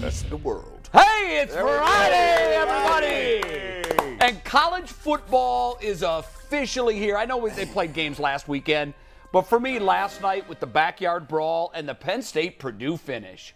[0.00, 0.88] That's the world.
[0.92, 1.64] Hey, it's There.
[1.64, 4.18] Friday, everybody!
[4.20, 7.16] And college football is officially here.
[7.16, 8.94] I know they played games last weekend,
[9.32, 13.54] but for me, last night with the backyard brawl and the Penn State Purdue finish,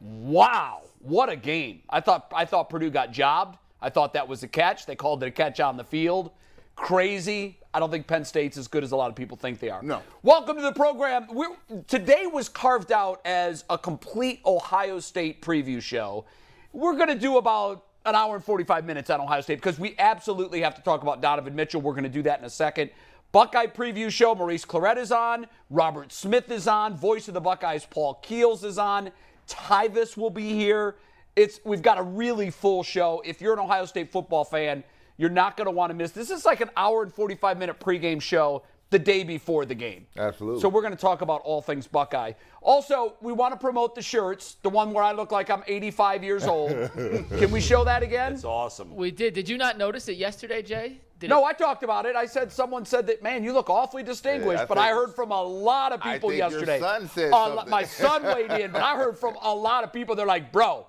[0.00, 1.82] wow, what a game!
[1.88, 3.58] I thought I thought Purdue got jobbed.
[3.80, 4.86] I thought that was a catch.
[4.86, 6.30] They called it a catch on the field.
[6.76, 7.58] Crazy.
[7.72, 9.82] I don't think Penn State's as good as a lot of people think they are.
[9.82, 10.02] No.
[10.22, 11.26] Welcome to the program.
[11.30, 11.56] We're,
[11.86, 16.24] today was carved out as a complete Ohio State preview show.
[16.72, 19.94] We're going to do about an hour and 45 minutes on Ohio State because we
[19.98, 21.80] absolutely have to talk about Donovan Mitchell.
[21.80, 22.90] We're going to do that in a second.
[23.32, 24.34] Buckeye preview show.
[24.34, 25.46] Maurice Clarett is on.
[25.70, 26.96] Robert Smith is on.
[26.96, 29.10] Voice of the Buckeyes, Paul Keels is on.
[29.48, 30.96] Tyvis will be here.
[31.34, 33.22] It's we've got a really full show.
[33.24, 34.84] If you're an Ohio State football fan,
[35.16, 36.10] you're not going to want to miss.
[36.12, 40.06] This is like an hour and 45 minute pregame show the day before the game.
[40.16, 40.60] Absolutely.
[40.60, 42.32] So we're going to talk about all things Buckeye.
[42.60, 46.22] Also, we want to promote the shirts, the one where I look like I'm 85
[46.22, 46.70] years old.
[46.94, 48.34] Can we show that again?
[48.34, 48.94] It's awesome.
[48.94, 49.34] We did.
[49.34, 51.00] Did you not notice it yesterday, Jay?
[51.18, 52.14] Did No, it, I talked about it.
[52.14, 54.58] I said someone said that, man, you look awfully distinguished.
[54.58, 56.78] Yeah, I but I heard from a lot of I people think your yesterday.
[56.80, 57.70] son said A lo- something.
[57.70, 60.14] My son weighed in, but I heard from a lot of people.
[60.14, 60.86] They're like, bro,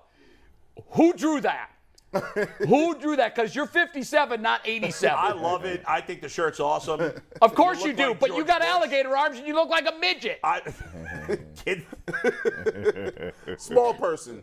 [0.90, 1.70] who drew that?
[2.66, 3.34] who drew that?
[3.34, 5.16] Because you're 57, not 87.
[5.18, 5.82] I love it.
[5.86, 7.00] I think the shirt's awesome.
[7.42, 8.68] of course you, look do, like but you got Bush.
[8.68, 10.38] alligator arms and you look like a midget.
[10.42, 10.60] I,
[11.64, 11.84] kid,
[13.58, 14.42] Small person.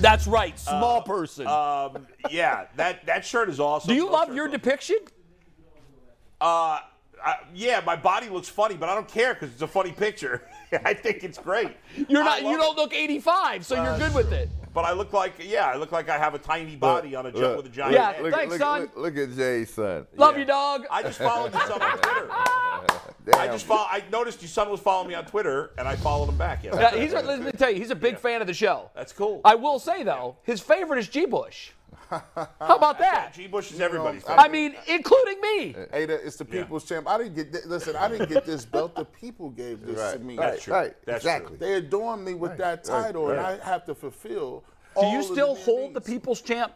[0.00, 1.46] That's right, small person.
[1.46, 3.88] um, yeah, that that shirt is awesome.
[3.88, 4.98] do you Those love your are- depiction?
[6.40, 6.80] Uh,
[7.24, 10.42] I, yeah, my body looks funny, but I don't care because it's a funny picture.
[10.84, 11.76] I think it's great.
[12.08, 12.42] You're not.
[12.42, 12.80] You don't it.
[12.80, 14.48] look 85, so you're good with it.
[14.48, 17.26] Uh, but I look like, yeah, I look like I have a tiny body on
[17.26, 18.22] a jump with a giant Yeah, head.
[18.22, 18.80] Look, Thanks, look, son.
[18.80, 20.06] Look, look at Jay's son.
[20.16, 20.40] Love Yeah.
[20.40, 20.86] you, dog.
[20.90, 22.28] I just followed your son on Twitter.
[23.26, 23.40] Damn.
[23.40, 26.28] I just follow, I noticed your son was following me on Twitter, and I followed
[26.30, 26.64] him back.
[26.64, 27.12] Yeah, Yeah, he's.
[27.12, 28.90] a- Let me tell you, he's a big fan of the show.
[28.94, 29.40] that's cool.
[29.44, 31.26] I will say though, his favorite is G.
[31.26, 31.70] Bush.
[32.08, 33.32] How about that?
[33.34, 33.46] G.
[33.46, 34.42] Bush is everybody's know, favorite.
[34.44, 35.74] I mean, including me.
[35.90, 37.08] Hey, the- it's the people's champ.
[37.08, 37.52] I didn't get.
[37.52, 38.94] Th- listen, I didn't get this belt.
[38.94, 40.36] The people gave this to me.
[40.38, 40.74] Right, true.
[40.74, 41.56] right, That's exactly.
[41.56, 44.64] They adorn me with that title, and I have to fulfill.
[44.98, 46.72] Do you still hold the People's Champ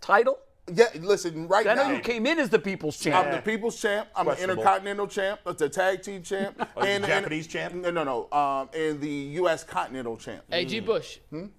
[0.00, 0.38] title?
[0.72, 1.46] Yeah, listen.
[1.46, 1.72] Right now.
[1.72, 3.24] I know you came in as the People's Champ.
[3.26, 4.08] I'm the people's champ.
[4.16, 5.40] I'm an intercontinental champ.
[5.46, 6.60] That's a tag team champ.
[6.76, 7.72] Oh, you Japanese champ?
[7.74, 8.28] No, no, no.
[8.36, 9.08] Um, and the
[9.40, 9.62] U.S.
[9.62, 10.42] Continental champ.
[10.50, 10.80] hey, G.
[10.80, 11.18] Bush.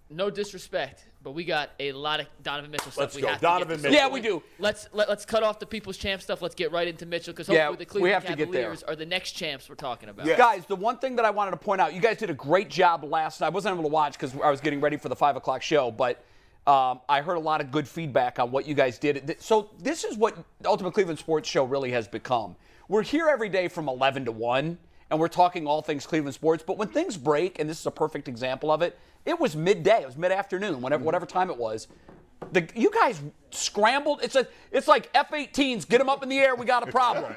[0.10, 3.02] No disrespect, but we got a lot of Donovan Mitchell stuff.
[3.02, 3.28] Let's we go.
[3.30, 3.90] have Donovan to get to.
[3.92, 4.08] Mitchell.
[4.08, 4.44] Yeah, we do.
[4.60, 6.42] Let's let, let's cut off the People's Champ stuff.
[6.42, 8.62] Let's get right into Mitchell because Yeah, hopefully the we Cleveland have to get there.
[8.64, 10.26] Cavaliers are the next champs we're talking about.
[10.26, 10.38] Yeah.
[10.38, 12.70] Guys, the one thing that I wanted to point out, you guys did a great
[12.70, 13.48] job last night.
[13.48, 15.92] I wasn't able to watch because I was getting ready for the five o'clock show,
[15.92, 16.24] but
[16.68, 19.38] um, I heard a lot of good feedback on what you guys did.
[19.40, 22.56] So this is what the Ultimate Cleveland Sports Show really has become.
[22.90, 24.78] We're here every day from 11 to 1,
[25.10, 26.64] and we're talking all things Cleveland sports.
[26.68, 30.02] But when things break, and this is a perfect example of it, it was midday,
[30.02, 31.06] it was mid-afternoon, whatever, mm-hmm.
[31.06, 31.88] whatever time it was.
[32.54, 33.22] The, you guys
[33.52, 34.22] scrambled.
[34.24, 35.88] It's a, it's like F-18s.
[35.88, 36.56] Get them up in the air.
[36.56, 37.36] We got a problem.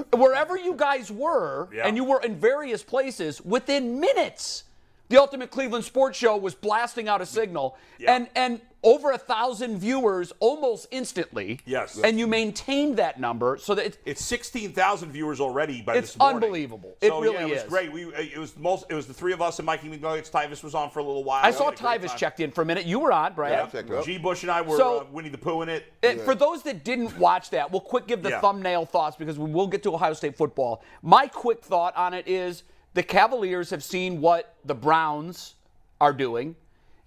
[0.12, 1.86] Wherever you guys were, Yeah.
[1.86, 4.64] and you were in various places, within minutes,
[5.08, 8.14] the Ultimate Cleveland Sports Show was blasting out a signal, Yeah.
[8.14, 11.58] and and over a thousand viewers almost instantly.
[11.64, 11.98] Yes.
[12.04, 16.18] And you maintained that number so that it's, It's 16,000 viewers already by It's this
[16.18, 16.36] morning.
[16.36, 16.96] unbelievable.
[17.00, 17.68] It So, really yeah, it was is.
[17.68, 17.92] great.
[17.92, 20.30] We it was most it was the three of us and Mikey McNuggets.
[20.30, 21.44] Tyvis was on for a little while.
[21.44, 22.84] I saw had Tyvis checked in for a minute.
[22.84, 23.70] You were on, Brad.
[23.72, 24.02] Yeah.
[24.04, 24.18] G.
[24.18, 25.86] Bush and I were So- uh, Winnie the Pooh in it.
[26.02, 28.40] And For those that didn't watch that, we'll quick give the Yeah.
[28.40, 30.82] thumbnail thoughts because we will get to Ohio State football.
[31.02, 32.62] My quick thought on it is
[32.92, 35.54] the Cavaliers have seen what the Browns
[36.00, 36.54] are doing,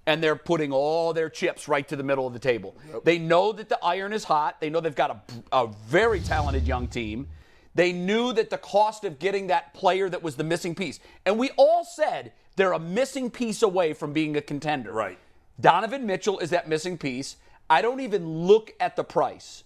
[0.07, 2.75] and they're putting all their chips right to the middle of the table.
[3.03, 4.59] They know that the iron is hot.
[4.59, 5.11] They know they've got
[5.51, 7.27] a, a very talented young team.
[7.75, 11.37] They knew that the cost of getting that player that was the missing piece, and
[11.37, 14.91] we all said they're a missing piece away from being a contender.
[14.91, 15.19] Right.
[15.59, 17.35] Donovan Mitchell is that missing piece.
[17.69, 19.63] I don't even look at the price.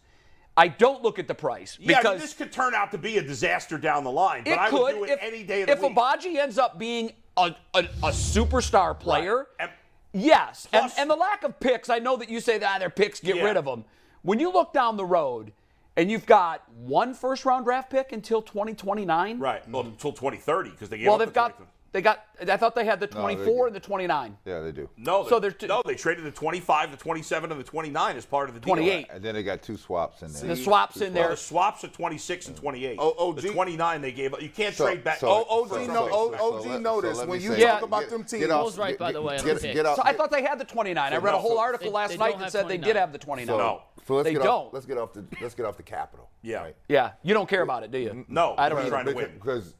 [0.57, 3.17] I don't look at the price Yeah, I mean, this could turn out to be
[3.17, 5.61] a disaster down the line, but it I could would do it if, any day
[5.61, 5.95] of the if week.
[5.95, 9.47] Agbaji ends up being a, a, a superstar player.
[9.59, 9.71] And-
[10.13, 11.89] Yes, and, Plus- and the lack of picks.
[11.89, 13.43] I know that you say that ah, they're picks, get Yeah.
[13.43, 13.85] rid of them.
[14.23, 15.53] When you look down the road,
[15.97, 19.39] and you've got one first round draft pick until 2029.
[19.39, 19.67] right.
[19.69, 22.23] Well, until 2030 because they gave Well, they've the got 20 They got.
[22.47, 23.65] I thought they had the 24 do.
[23.67, 24.37] and the 29.
[24.45, 24.89] Yeah, they do.
[24.95, 28.15] No, So they, there's two- no, they traded the 25, the 27, and the 29
[28.15, 28.75] as part of the deal.
[28.75, 29.07] 28.
[29.11, 30.43] And then they got two swaps in there.
[30.47, 31.31] The swaps in Well, there.
[31.31, 32.95] the swaps are 26 and 28.
[32.97, 34.41] Oh, oh, the 29 they gave up.
[34.41, 35.19] You can't So- trade back.
[35.19, 37.81] so- Oh, OG, so- no, so- O- so noticed so let when you say- talk
[37.81, 37.85] Yeah.
[37.85, 38.47] about them teams.
[38.47, 40.65] Paul's right, by the way, on Get, get off, So I thought they had the
[40.65, 41.11] 29.
[41.13, 42.95] I read a whole no, article they- last they night that have said they did
[42.95, 43.57] have the 29.
[43.57, 43.81] No.
[44.07, 44.67] So let's They get don't.
[44.67, 44.73] off.
[44.73, 45.25] Let's get off the.
[45.41, 46.29] Let's get off the capital.
[46.41, 46.69] Yeah.
[46.87, 48.25] Yeah, you don't care about it, do you?
[48.29, 49.31] No, I don't we're trying to win.
[49.35, 49.75] because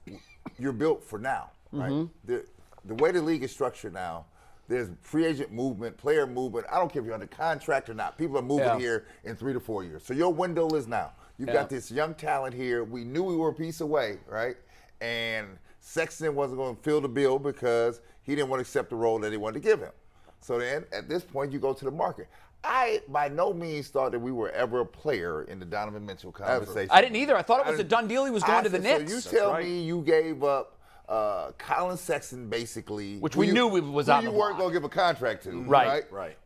[0.60, 1.92] you're built for now, right?
[1.92, 2.06] Mm-hmm.
[2.26, 2.46] The,
[2.86, 4.26] the way the league is structured now,
[4.68, 6.66] there's free agent movement, player movement.
[6.72, 8.18] I don't care if you're under contract or not.
[8.18, 8.80] People are moving Yeah.
[8.80, 10.04] here in three to four years.
[10.06, 11.12] So your window is now.
[11.38, 11.56] You've Yeah.
[11.56, 12.84] got this young talent here.
[12.84, 14.56] We knew we were a piece away, right?
[15.02, 18.96] And Sexton wasn't going to fill the bill because he didn't want to accept the
[18.96, 19.92] role that they wanted to give him.
[20.40, 22.28] So then, at this point, you go to the market.
[22.64, 26.32] I by no means thought that we were ever a player in the Donovan Mitchell
[26.32, 26.90] conversation.
[26.92, 27.36] I didn't either.
[27.36, 28.24] I thought it was I a didn't- done deal.
[28.26, 29.24] He was going I to the said, Knicks.
[29.24, 29.66] So you tell right.
[29.66, 30.78] me you gave up
[31.16, 34.70] uh, Colin Sexton basically, Which we you- knew we- was who on you weren't going
[34.70, 35.88] to give a contract to, Right.
[35.88, 36.12] right?
[36.12, 36.38] Right.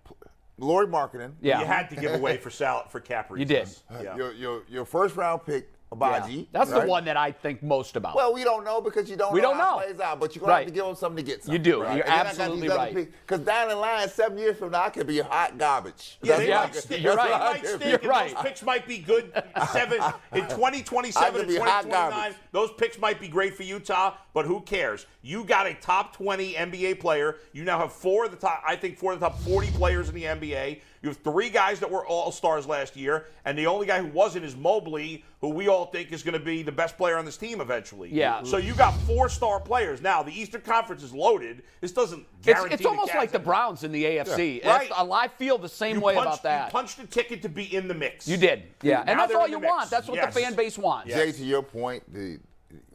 [0.58, 1.60] Lauri Markkanen, Yeah.
[1.60, 3.70] You had to give away for sal- for cap You did.
[4.02, 4.16] Yeah.
[4.16, 6.42] your, your your first round pick, Yeah.
[6.52, 6.82] That's right?
[6.84, 8.16] the one that I think most about.
[8.16, 9.80] Well, we don't know because you don't We know don't how know.
[9.80, 10.60] it plays out, but you're going to Right.
[10.66, 11.54] have to give them something to get something.
[11.54, 11.84] You do.
[11.84, 11.96] Right?
[11.98, 12.94] You're And got absolutely these other right.
[12.96, 16.18] picks, Because down the line, seven years from now, I could be hot garbage.
[16.22, 17.04] Yeah, they Yeah, might could- stink.
[17.04, 17.54] you're that's They right.
[17.54, 17.84] might stink.
[17.84, 18.34] You're and right.
[18.34, 19.44] those picks might be good.
[19.72, 20.02] Seven
[20.34, 22.36] in 2027 and could be hot 2029.
[22.52, 25.06] Those picks might be great for Utah, but who cares?
[25.22, 27.38] You got a top 20 NBA player.
[27.54, 28.62] You now have four of the top.
[28.68, 30.82] I think four of the top 40 players in the NBA.
[31.06, 34.08] You have three guys that were all stars last year, and the only guy who
[34.08, 37.26] wasn't is Mobley, who we all think is going to be the best player on
[37.26, 38.10] this team eventually.
[38.12, 38.42] Yeah.
[38.42, 40.02] So you got four star players.
[40.02, 41.62] Now the Eastern Conference is loaded.
[41.80, 42.74] This doesn't guarantee.
[42.74, 43.38] it's the almost Cavs like the.
[43.38, 44.64] Browns in the AFC.
[44.64, 44.68] Yeah.
[44.76, 44.90] Right.
[44.90, 46.66] That's- I feel the same You way punched, about that.
[46.66, 48.28] You punched a ticket to be in the mix.
[48.28, 48.64] You did.
[48.82, 49.02] Yeah.
[49.02, 49.70] And Now that's all you mix.
[49.72, 49.90] want.
[49.92, 50.34] That's what Yes.
[50.34, 51.10] the fan base wants.
[51.10, 51.20] Yes.
[51.20, 52.40] Jay, to your point, the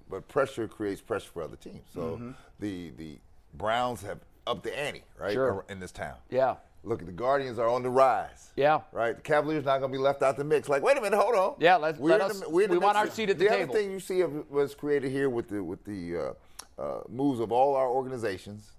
[0.09, 1.87] but pressure creates pressure for other teams.
[1.95, 2.31] So Mm-hmm.
[2.59, 3.19] the the
[3.55, 4.19] Browns have
[4.49, 5.65] upped the ante, right, Sure.
[5.69, 6.17] in this town.
[6.29, 6.57] Yeah.
[6.82, 8.53] Look, the Guardians are on the rise.
[8.56, 8.81] Yeah.
[8.93, 9.15] Right.
[9.15, 10.69] The Cavaliers not going to be left out the mix.
[10.69, 11.55] Like, wait a minute, hold on.
[11.59, 13.11] Yeah, let's- We're let us- the- we're we the want mix.
[13.11, 13.71] our seat at the the table.
[13.71, 16.35] other thing you see of, was created here with the with the
[16.79, 18.71] uh, uh, moves of all our organizations.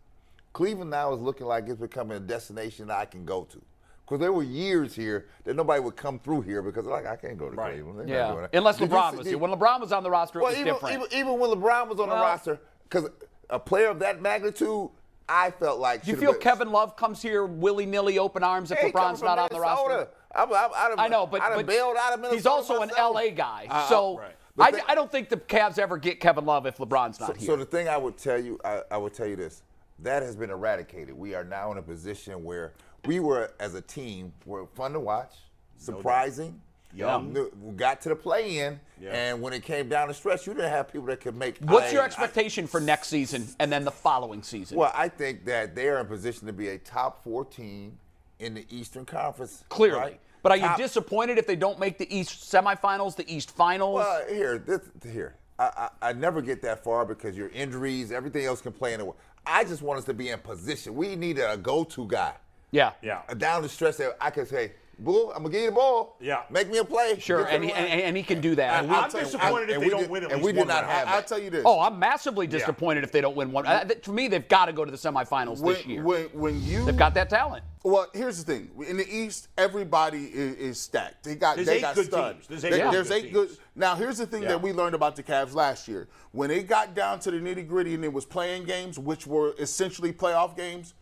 [0.53, 3.62] Cleveland now is looking like it's becoming a destination I can go to.
[4.06, 7.38] Because there were years here that nobody would come through here because like I can't
[7.38, 7.74] go to Right.
[7.75, 8.00] Cleveland.
[8.00, 8.47] They're not doing Yeah.
[8.51, 8.57] that.
[8.57, 9.38] Unless Did LeBron see- was did- here.
[9.38, 10.95] When LeBron was on the roster, it well, was even, different.
[10.95, 13.09] even even when LeBron was on the roster, because
[13.50, 14.89] a player of that magnitude,
[15.31, 18.80] I felt like you feel been- Kevin Love comes here willy nilly, open arms if
[18.80, 19.89] LeBron's not from on the roster?
[19.89, 20.10] Minnesota.
[20.36, 23.16] I'm, I'm, have, I know, but, but bailed out of he's also myself.
[23.16, 23.68] an LA guy.
[23.69, 24.75] Uh, so right.
[24.75, 27.45] I, I don't think the Cavs ever get Kevin Love if LeBron's not So, here.
[27.48, 29.63] so the thing I would tell you, I, I would tell you this:
[30.00, 31.18] that has been eradicated.
[31.18, 32.74] We are now in a position where
[33.06, 35.33] we were, as a team, were fun to watch,
[35.78, 36.60] surprising.
[36.94, 37.36] Young.
[37.38, 39.10] Um, we got to the play-in, Yeah.
[39.12, 41.58] and when it came down to stretch, you didn't have people that could make.
[41.60, 42.14] What's your plays.
[42.14, 44.78] expectation for next season and then the following season?
[44.78, 47.98] Well, I think that they are in position to be a top four team
[48.40, 49.64] in the Eastern Conference.
[49.70, 50.00] Clearly.
[50.00, 50.20] right?
[50.44, 53.96] But are you Top- disappointed if they don't make the East semifinals, the East finals?
[53.96, 55.36] Well, here, this, here.
[55.60, 59.00] I, I, I never get that far because your injuries, everything else can play in
[59.00, 59.14] the way.
[59.46, 60.96] I just want us to be in position.
[60.96, 62.34] We need a go-to guy.
[62.72, 62.94] yeah.
[63.04, 63.22] Yeah.
[63.38, 64.72] Down the stretch that I can say,
[65.03, 66.15] Bull, I'm gonna give you the ball.
[66.21, 66.44] Yeah.
[66.51, 67.18] Make me a play.
[67.19, 68.83] Sure, Get and he, and, and he can do that.
[68.83, 70.51] I'm tell you, disappointed if and they we don't did- win at and least we
[70.51, 70.92] did one not round.
[70.92, 71.63] have I'll tell you this.
[71.65, 73.65] oh, I'm massively disappointed if they don't win one.
[73.65, 76.03] Uh, th- For me, they've got to go to the semifinals when, this year.
[76.03, 77.63] when when you they've got that talent.
[77.83, 78.69] Well, here's the thing.
[78.88, 81.23] In the East, everybody is, is stacked.
[81.23, 82.35] They got There's they eight got good studs.
[82.35, 82.47] teams.
[82.47, 83.23] There's eight There- good there's teams.
[83.26, 83.49] eight good.
[83.76, 84.49] Now, here's the thing Yeah.
[84.49, 86.07] that we learned about the Cavs last year.
[86.31, 89.56] When they got down to the nitty gritty and it was playing games, which were
[89.57, 90.94] essentially playoff games,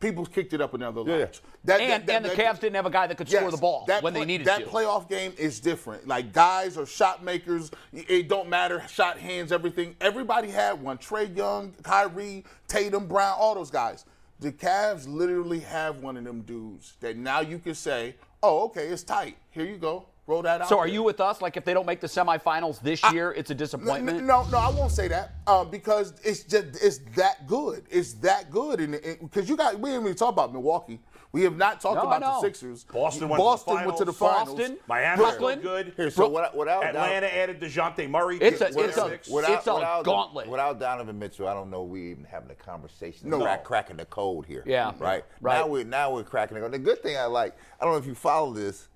[0.00, 1.18] people kicked it up another Yeah.
[1.18, 1.40] notch.
[1.64, 3.56] That- And, that- that- and the Cavs didn't have a guy that could score the
[3.58, 4.66] ball that when they play- needed that to.
[4.66, 6.08] playoff game is different.
[6.08, 7.70] Like guys are shot makers.
[7.92, 8.82] It don't matter.
[8.88, 9.94] Shot hands, everything.
[10.00, 10.98] Everybody had one.
[10.98, 14.04] Trae Young, Kyrie, Tatum, Brown, all those guys.
[14.40, 18.86] The Cavs literally have one of them dudes that now you can say, "Oh, okay,
[18.86, 19.36] it's tight.
[19.50, 20.06] Here you go.
[20.26, 21.40] Roll that out." so are there." you with us?
[21.42, 24.24] Like if they don't make the semifinals this year, it's a disappointment.
[24.24, 27.84] No, no, I won't say that um, because it's just it's that good.
[27.90, 31.00] It's that good, and because you got we didn't even talk about Milwaukee.
[31.32, 32.40] We have not talked No, about the.
[32.40, 32.82] Sixers.
[32.84, 34.38] Boston went to the Boston went to the finals.
[34.48, 34.58] finals.
[34.58, 35.60] Boston, Miami Brooklyn.
[35.60, 35.92] good.
[35.96, 38.38] Here, so what, without Atlanta added Dejounte Murray.
[38.38, 40.48] It's a- Get- it's a- Without, It's a without, gauntlet.
[40.48, 43.30] Without Donovan Mitchell, I don't know we even having a conversation.
[43.30, 43.38] No.
[43.38, 44.64] We're cracking the code here.
[44.66, 44.92] Yeah.
[44.98, 45.24] Right.
[45.40, 45.58] Right.
[45.58, 46.72] Now we're now we're cracking the code.
[46.72, 48.88] The good thing I like, I don't know if you follow this.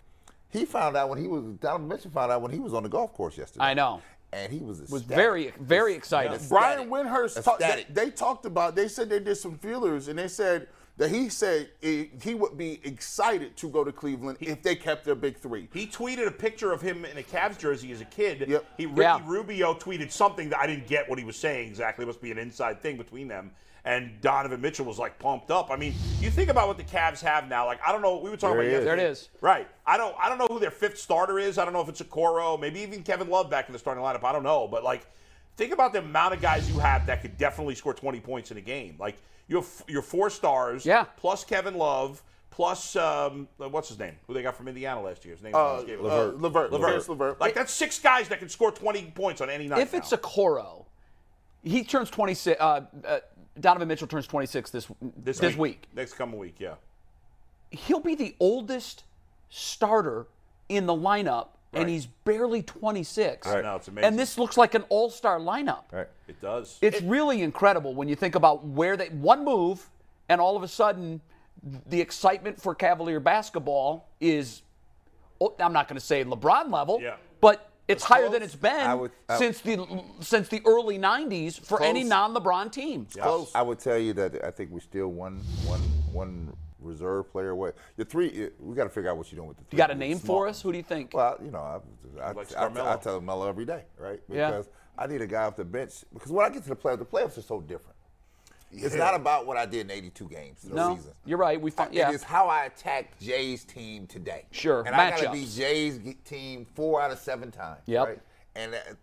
[0.54, 2.88] He found out when he was Donovan Mitchell found out when he was on the
[2.88, 3.64] golf course yesterday.
[3.64, 4.00] I know.
[4.32, 6.32] And he was Was very, very excited.
[6.32, 6.48] Ecstatic.
[6.48, 8.74] Brian Windhorst, talk, they, they talked about.
[8.74, 12.56] They said they did some feelers, and they said that he said eh, he would
[12.56, 15.68] be excited to go to Cleveland if they kept their big three.
[15.72, 18.44] He tweeted a picture of him in a Cavs jersey as a kid.
[18.48, 18.64] Yep.
[18.76, 19.20] He Ricky Yeah.
[19.24, 22.04] Rubio tweeted something that I didn't get what he was saying exactly.
[22.04, 23.50] It must be an inside thing between them.
[23.86, 25.70] And Donovan Mitchell was like pumped up.
[25.70, 27.66] I mean, you think about what the Cavs have now.
[27.66, 28.16] Like I don't know.
[28.18, 28.96] We were talking There about he yesterday.
[29.02, 29.28] There it is.
[29.42, 29.68] Right.
[29.86, 30.14] I don't.
[30.18, 31.58] I don't know who their fifth starter is.
[31.58, 34.24] I don't know if it's Okoro, maybe even Kevin Love back in the starting lineup.
[34.24, 34.66] I don't know.
[34.66, 35.06] But like,
[35.56, 38.56] think about the amount of guys you have that could definitely score 20 points in
[38.56, 38.96] a game.
[38.98, 39.16] Like
[39.48, 40.86] you have your four stars.
[40.86, 41.04] Yeah.
[41.16, 42.22] Plus Kevin Love.
[42.50, 44.14] Plus um, what's his name?
[44.28, 45.34] Who they got from Indiana last year?
[45.34, 45.56] His name.
[45.56, 47.08] Uh, is Gabe uh, Levert, Levert.
[47.08, 47.40] Levert.
[47.40, 49.80] Like that's six guys that can score 20 points on any night.
[49.80, 50.18] If it's now.
[50.18, 50.86] a Coro,
[51.64, 52.60] he turns 26.
[52.60, 53.18] Uh, uh,
[53.58, 55.86] Donovan Mitchell turns 26 this this, week.
[55.94, 56.74] next coming week, yeah.
[57.70, 59.04] He'll be the oldest
[59.48, 60.26] starter
[60.68, 63.46] in the lineup, and he's barely 26.
[63.46, 64.08] I know, it's amazing.
[64.08, 65.84] And this looks like an all-star lineup.
[65.92, 66.08] Right.
[66.28, 66.78] It does.
[66.80, 69.88] It's really incredible when you think about where they one move,
[70.28, 71.20] and all of a sudden,
[71.88, 74.62] the excitement for Cavalier basketball is.
[75.40, 77.16] oh, I'm not going to say LeBron level, Yeah.
[77.40, 78.32] but it's higher close.
[78.32, 82.72] than it's been I would- I- since the since the early '90s for any non-LeBron
[82.72, 83.06] team.
[83.06, 83.50] Close.
[83.54, 85.80] I would tell you that I think we're still one one
[86.12, 87.72] one reserve player away.
[87.96, 89.76] The three, we got to figure out what you're doing with the three.
[89.76, 90.38] You got a name small.
[90.40, 90.60] for us?
[90.60, 91.12] Who do you think?
[91.14, 92.90] Well, you know, I, I, Like I, Carmelo.
[92.92, 94.20] I, tell Melo every day, right?
[94.28, 94.50] Yeah.
[94.50, 96.04] Because I need a guy off the bench.
[96.12, 97.93] Because when I get to the playoffs, the playoffs are so different.
[98.76, 101.12] It's not about what I did in 82 games the no, season.
[101.24, 101.60] you're right.
[101.60, 102.10] We find, yeah.
[102.10, 104.46] It is how I attack Jay's team today.
[104.50, 107.80] Sure, And I got to beat Jay's team four out of seven times.
[107.86, 108.06] Yep.
[108.06, 108.18] Right?
[108.56, 108.96] And that-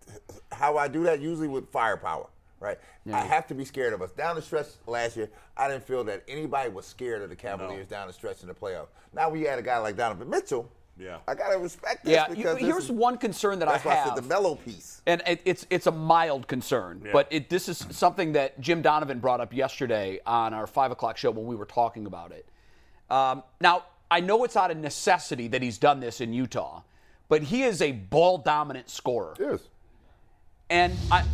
[0.50, 2.28] how I do that usually with firepower.
[2.60, 2.78] Right.
[3.12, 4.12] I have to be scared of us.
[4.12, 7.88] Down the stretch last year, I didn't feel that anybody was scared of the Cavaliers
[7.88, 8.86] down the stretch in the playoffs.
[9.12, 10.70] Now we had a guy like Donovan Mitchell.
[10.98, 11.18] Yeah.
[11.26, 12.28] I gotta respect this yeah.
[12.28, 14.08] because this here's is- one concern that I that's why I have.
[14.14, 15.00] said the Melo piece.
[15.06, 19.18] and it, it's it's a mild concern, but it, this is something that Jim Donovan
[19.18, 22.46] brought up yesterday on our five o'clock show when we were talking about it.
[23.10, 26.82] Um, now I know it's out of necessity that he's done this in Utah,
[27.28, 29.60] but he is a ball dominant scorer, Yes.
[30.70, 31.24] and I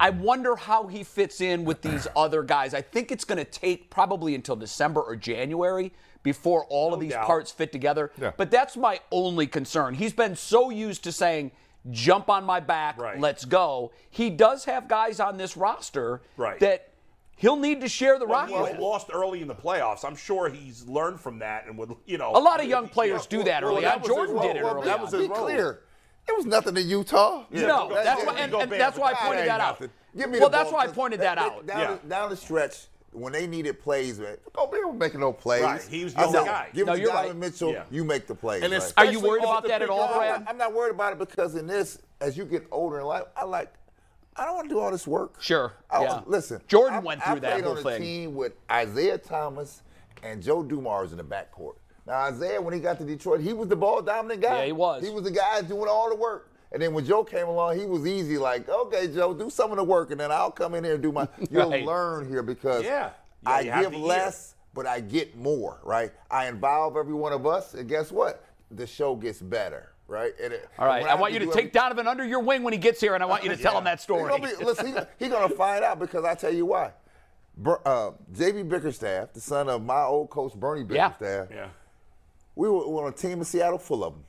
[0.00, 2.74] I wonder how he fits in with these other guys.
[2.74, 5.92] I think it's going to take probably until December or January
[6.26, 7.26] before all of these doubt.
[7.26, 8.10] parts fit together.
[8.20, 8.32] Yeah.
[8.36, 9.94] But that's my only concern.
[9.94, 11.52] He's been so used to saying,
[11.92, 13.18] jump on my back, Right.
[13.20, 13.92] let's go.
[14.10, 16.58] He does have guys on this roster Right.
[16.58, 16.88] that
[17.36, 20.04] he'll need to share the Well, rock he lost early in the playoffs.
[20.04, 22.32] I'm sure he's learned from that and would, you know.
[22.34, 24.04] A lot of young players do that well, early that on.
[24.04, 25.82] Jordan did it Well, early that was his Be clear.
[26.28, 27.44] It was nothing in Utah.
[27.52, 29.78] no, That- that's why, and, and that's why I pointed that out.
[29.80, 29.90] nothing.
[30.16, 30.80] Give me Well, the that's ball.
[30.80, 31.64] why I pointed that out.
[31.66, 31.94] Down, Yeah.
[32.02, 32.86] the, down the stretch,
[33.16, 35.62] when they needed plays, man, Gobert was making no plays.
[35.62, 36.68] Right, he was the I only said, guy.
[36.74, 37.50] Give No, it to you're Donovan right.
[37.50, 37.72] Mitchell.
[37.72, 37.84] Yeah.
[37.90, 38.62] You make the plays.
[38.62, 38.92] And right?
[38.96, 40.18] Are you worried about that at pick all, and roll.
[40.18, 40.44] Brad?
[40.48, 43.44] I'm not worried about it because in this, as you get older in life, I
[43.44, 43.72] like.
[44.38, 45.40] I don't want to do all this work.
[45.40, 46.20] Sure, I, yeah.
[46.26, 47.94] Listen, Jordan I, went I through that played whole on thing.
[47.94, 49.82] a team with Isiah Thomas
[50.22, 51.76] and Joe Dumars in the backcourt.
[52.06, 54.60] Now Isaiah, when he got to Detroit, he was the ball dominant guy.
[54.60, 55.02] Yeah, he was.
[55.02, 56.50] He was the guy doing all the work.
[56.72, 58.38] And then when Joe came along, he was easy.
[58.38, 61.02] Like, okay, Joe, do some of the work, and then I'll come in here and
[61.02, 61.28] do my.
[61.50, 61.84] You'll Right.
[61.84, 63.10] learn here because Yeah.
[63.44, 64.06] Yeah, I give the year.
[64.06, 65.78] less, but I get more.
[65.84, 66.12] Right?
[66.30, 68.44] I involve every one of us, and guess what?
[68.72, 69.92] The show gets better.
[70.08, 70.32] Right?
[70.42, 72.24] And it- All right, when I have want you to do take every- Donovan under
[72.24, 74.02] your wing when he gets here, and I want you to tell him that He
[74.02, 74.28] story.
[74.28, 76.92] gonna be, listen, he's he gonna find out because I tell you why.
[77.56, 81.08] Ber, uh, JB Bickerstaff, the son of my old coach Bernie Yeah.
[81.08, 81.68] Bickerstaff, Yeah.
[82.54, 84.24] we were, we were on a team in Seattle full of them.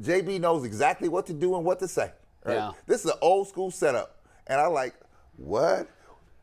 [0.00, 2.12] JB knows exactly what to do and what to say.
[2.44, 2.54] right?
[2.54, 2.72] Yeah.
[2.86, 4.16] This is an old school setup,
[4.46, 4.94] and I like
[5.36, 5.88] what.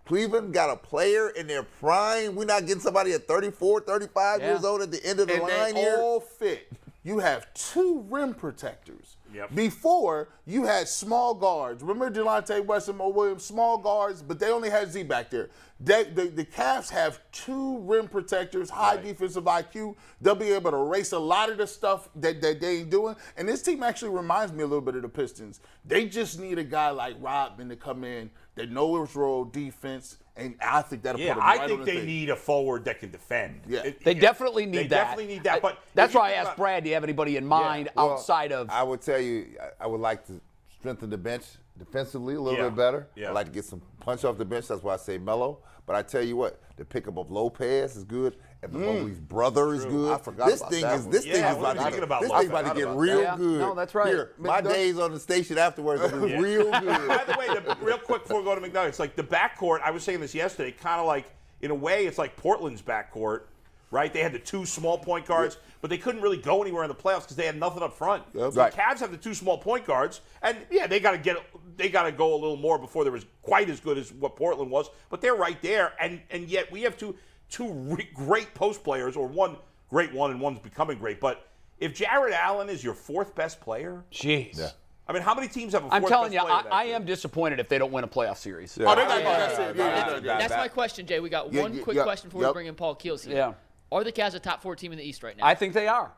[0.06, 2.36] Cleveland got a player in their prime.
[2.36, 4.52] We're not getting somebody at 34, 35 Yeah.
[4.52, 5.98] years old at the end of the and line they here.
[5.98, 6.68] all fit.
[7.04, 9.18] You have two rim protectors.
[9.36, 9.54] Yep.
[9.54, 11.84] Before you had small guards.
[11.84, 15.50] Remember Delonte West and Mo Williams, small guards, but they only had Z back there.
[15.78, 19.96] They, the, the Cavs have two rim protectors, high defensive IQ.
[20.22, 23.18] They'll be able to erase a lot of the stuff that, that they ain't doing.
[23.36, 25.60] And this team actually reminds me a little bit of the Pistons.
[25.84, 30.18] They just need a guy like Rodman to come in that knows his role, defense,
[30.38, 32.06] and I think that'll Yeah, put him I right think on the they thing.
[32.06, 33.62] need a forward that can defend.
[33.68, 33.82] Yeah.
[33.84, 34.82] It- They it- definitely need that.
[34.84, 34.96] they that.
[35.04, 35.62] definitely need that.
[35.62, 38.12] But that's why I think asked about- Brad, do you have anybody in mind Well,
[38.14, 38.70] outside of?
[38.70, 40.40] I would tell you, I- I would like to
[40.80, 41.44] strengthen the bench
[41.78, 42.70] defensively a little Yeah.
[42.70, 43.08] bit better.
[43.16, 43.30] Yeah.
[43.30, 44.68] I'd like to get some punch off the bench.
[44.68, 45.60] That's why I say Melo.
[45.86, 48.86] But I tell you what, the pickup of Lopez is good, and the mm.
[48.96, 50.12] Mobley's brother is good.
[50.14, 51.12] I forgot this about thing that is one.
[51.12, 52.42] this Yeah, thing is wasn't about to get, about this Lopez.
[52.42, 53.44] thing's about to get forgot real about that.
[53.44, 53.52] good.
[53.60, 54.08] Yeah, no, that's right.
[54.08, 57.48] Here, my McDonough- days on the station afterwards are gonna be real By the way,
[57.48, 60.36] the, real quick before we go to McNuggets, like the backcourt, I was saying this
[60.36, 61.26] yesterday, kind of like,
[61.62, 63.44] in a way, it's like Portland's backcourt,
[63.92, 64.12] right?
[64.12, 66.96] They had the two small point guards, but they couldn't really go anywhere in the
[66.96, 68.24] playoffs because they had nothing up front.
[68.34, 68.54] Yep.
[68.54, 68.72] So Right.
[68.72, 71.38] the Cavs have the two small point guards, and yeah, they got to get,
[71.78, 74.36] they got to go a little more before they was quite as good as what
[74.36, 77.16] Portland was, but they're right there, and and yet we have two.
[77.50, 79.58] Two re- great post players, or one
[79.90, 81.20] great one and one's becoming great.
[81.20, 81.48] But
[81.80, 84.74] if Jarrett Allen is your fourth best player, Jeez.
[85.08, 87.06] I mean, how many teams have a 4th I'm telling best you, I, I am
[87.06, 88.76] disappointed if they don't win a playoff series.
[88.80, 89.24] Oh, Yeah, that's yeah, it.
[89.24, 90.38] Yeah, That's, yeah, yeah.
[90.40, 91.20] that's my question, Jay.
[91.20, 92.04] We got Yeah, one yeah, quick yeah.
[92.04, 93.36] question before we bring in Paul Keels here.
[93.36, 93.54] Yeah.
[93.92, 95.46] Are the Cavs a top four team in the East right now?
[95.46, 96.12] I think they are.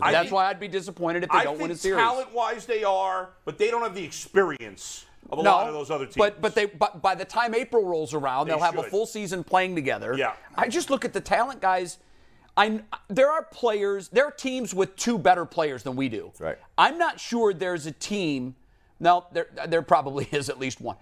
[0.00, 2.00] I That's think- why I'd be disappointed if they I don't win a think series.
[2.00, 5.90] talent-wise they are, but they don't have the experience of a no, lot of those
[5.90, 6.16] other teams.
[6.16, 9.06] But but they but by the time April rolls around, They they'll have a full
[9.06, 10.14] season playing together.
[10.16, 10.34] Yeah.
[10.54, 11.98] I just look at the talent guys.
[12.56, 16.32] I there are players, there are teams with two better players than we do.
[16.38, 16.58] Right.
[16.76, 18.54] I'm not sure there's a team.
[19.00, 20.96] No, there there probably is at least one.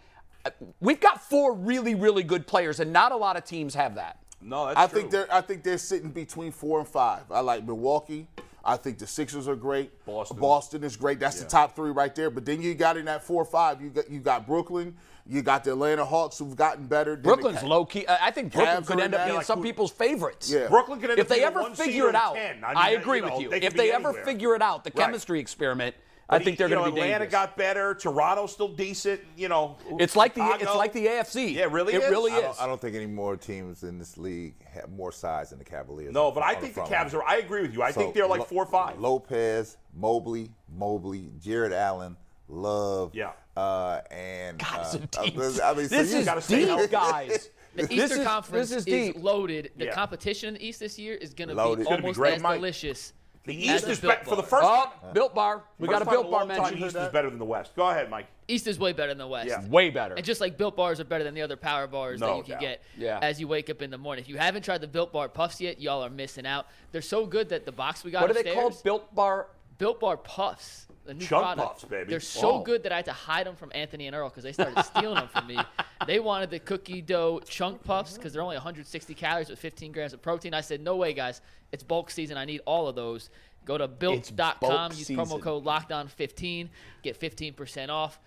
[0.44, 3.96] Uh, We've got four really really good players, and not a lot of teams have
[3.96, 4.18] that.
[4.40, 5.00] no, that's I true.
[5.00, 7.22] think they're I think they're sitting between four and five.
[7.32, 8.28] I like Milwaukee.
[8.64, 9.90] I think the Sixers are great.
[10.04, 10.36] Boston.
[10.38, 11.18] Boston is great.
[11.18, 12.30] That's the top three right there.
[12.30, 13.80] But then you got in that four or five.
[13.80, 14.94] You got you got Brooklyn.
[15.26, 17.16] You got the Atlanta Hawks who've gotten better.
[17.16, 18.06] Brooklyn's low key.
[18.06, 20.50] I I think Brooklyn Cavs could end up being that, some people's favorites.
[20.50, 20.68] Yeah.
[20.68, 23.00] Brooklyn can end if up they being a ever one figure it out, I, mean,
[23.00, 23.48] agree you know, with you.
[23.50, 25.06] they If they be ever figure it out, the Right.
[25.06, 25.94] chemistry experiment,
[26.30, 27.32] I think they're going to be Atlanta dangerous.
[27.32, 27.94] got better.
[27.94, 29.20] Toronto's still decent.
[29.36, 31.54] You know, It's like the it's like the AFC.
[31.54, 32.10] Yeah, it really It is.
[32.10, 32.42] really I is.
[32.42, 35.64] don't, I don't think any more teams in this league have more size than the
[35.64, 36.12] Cavaliers.
[36.14, 37.22] No, on- but I think the front Cavs line.
[37.22, 37.28] are.
[37.28, 37.82] I agree with you.
[37.82, 38.98] I So, think they're like Lo- four or five.
[39.00, 42.16] Lopez, Mobley, Mobley, Jarrett Allen,
[42.48, 43.14] Love.
[43.14, 43.32] Yeah.
[43.56, 46.86] Uh, and God, uh, deep- I mean, so this you is gotta stay deep, healthy.
[46.88, 47.50] guys.
[47.76, 49.22] The This Eastern is- Conference this is is, deep.
[49.22, 49.70] loaded.
[49.76, 49.94] The Yeah.
[49.94, 52.34] competition in the East this year is going to be It's gonna be almost great,
[52.34, 52.56] as Mike.
[52.56, 53.12] delicious.
[53.44, 54.64] The East is Built bet for the first.
[54.66, 55.62] Oh, Built Bar.
[55.78, 56.78] We got a first time in Built Bar long mention.
[56.86, 57.74] East is better than the West.
[57.74, 58.26] Go ahead, Mike.
[58.48, 59.48] East is way better than the West.
[59.48, 59.66] Yeah.
[59.66, 60.14] Way better.
[60.14, 62.52] And just like Built Bars are better than the other power bars that you can
[62.52, 62.60] doubt.
[62.60, 63.18] get Yeah.
[63.22, 64.22] as you wake up in the morning.
[64.22, 66.66] If you haven't tried the Built Bar Puffs yet, y'all are missing out.
[66.92, 68.82] They're so good that the box we got What are they called?
[68.82, 69.46] Built Bar.
[69.78, 70.86] Built Bar Puffs.
[71.10, 71.68] The new Chunk product.
[71.68, 72.08] Puffs, baby.
[72.10, 72.62] They're so Whoa.
[72.62, 75.16] good that I had to hide them from Anthony and Earl because they started stealing
[75.16, 75.58] them from me.
[76.06, 80.14] They wanted the cookie dough chunk puffs because they're only 160 calories with 15 grams
[80.14, 80.54] of protein.
[80.54, 81.42] I said, no way, guys.
[81.72, 82.38] It's bulk season.
[82.38, 83.28] I need all of those.
[83.66, 85.16] Go to built.com, bulk use season.
[85.16, 86.68] promo code LOCKDOWN15,
[87.02, 88.18] get 15% off.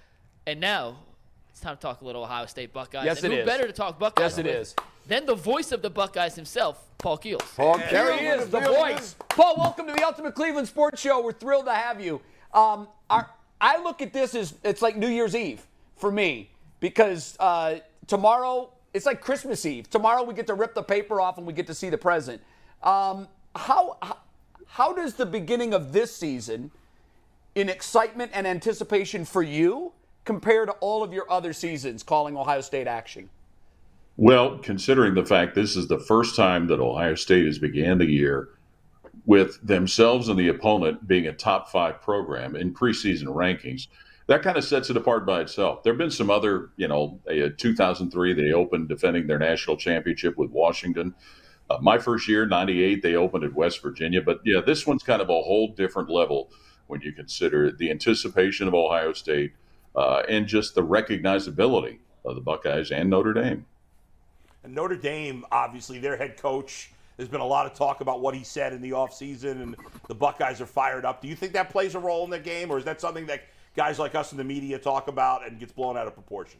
[0.46, 0.98] And now
[1.50, 3.06] it's time to talk a little Ohio State Buckeyes.
[3.06, 3.46] Yes, and it who is.
[3.48, 4.75] better to talk Buckeyes Yes, it with is.
[5.08, 7.42] than the voice of the Buckeyes himself, Paul Keels.
[7.56, 9.16] Paul There Keels he in is, the voice.
[9.30, 11.24] Paul, welcome to the Ultimate Cleveland Sports Show.
[11.24, 12.22] We're thrilled to have you.
[12.53, 13.29] Um, our,
[13.60, 18.70] I look at this as it's like New Year's Eve for me because uh, tomorrow
[18.94, 19.89] it's like Christmas Eve.
[19.89, 22.42] Tomorrow we get to rip the paper off and we get to see the present.
[22.83, 24.18] Um, how, how
[24.74, 26.72] how does the beginning of this season,
[27.53, 29.92] in excitement and anticipation for you,
[30.25, 33.29] compare to all of your other seasons calling Ohio State action?
[34.18, 38.09] Well, considering the fact this is the first time that Ohio State has began the
[38.09, 38.50] year
[39.25, 43.88] with themselves and the opponent being a top five program in preseason rankings,
[44.27, 45.83] that kind of sets it apart by itself.
[45.83, 50.38] There have been some other, you know, uh, 2003, they opened defending their national championship
[50.38, 51.14] with Washington.
[51.70, 54.22] Uh, my first year, 98, they opened at West Virginia.
[54.22, 56.51] But yeah, this one's kind of a whole different level
[56.88, 59.53] when you consider the anticipation of Ohio State
[59.96, 63.66] uh, and just the recognizability of the Buckeyes and Notre Dame.
[64.64, 66.93] And Notre Dame, obviously, their head coach.
[67.18, 69.76] There's been a lot of talk about what he said in the offseason, and
[70.08, 71.22] the Buckeyes are fired up.
[71.22, 73.42] Do you think that plays a role in the game, or is that something that
[73.76, 76.60] guys like us in the media talk about and gets blown out of proportion?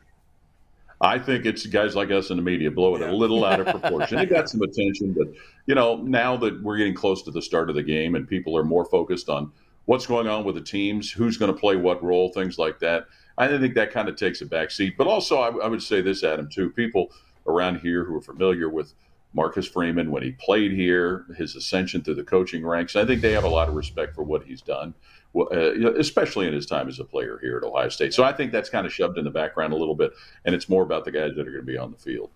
[1.02, 3.12] I think it's guys like us in the media blow it Yeah.
[3.12, 4.20] a little out of proportion.
[4.20, 5.28] It got some attention, but
[5.66, 8.56] you know, now that we're getting close to the start of the game and people
[8.58, 9.52] are more focused on
[9.86, 13.06] what's going on with the teams, who's going to play what role, things like that.
[13.38, 14.96] I think that kind of takes a back seat.
[14.98, 16.70] But also, I, I would say this, Adam, too.
[16.70, 17.12] People
[17.48, 18.94] around here who are familiar with
[19.34, 23.32] Marcus Freeman when he played here, his ascension through the coaching ranks, I think they
[23.32, 24.94] have a lot of respect for what he's done,
[25.34, 28.14] well, uh, you know, especially in his time as a player here at Ohio State.
[28.14, 30.12] So I think that's kind of shoved in the background a little bit,
[30.46, 32.30] and it's more about the guys that are going to be on the field.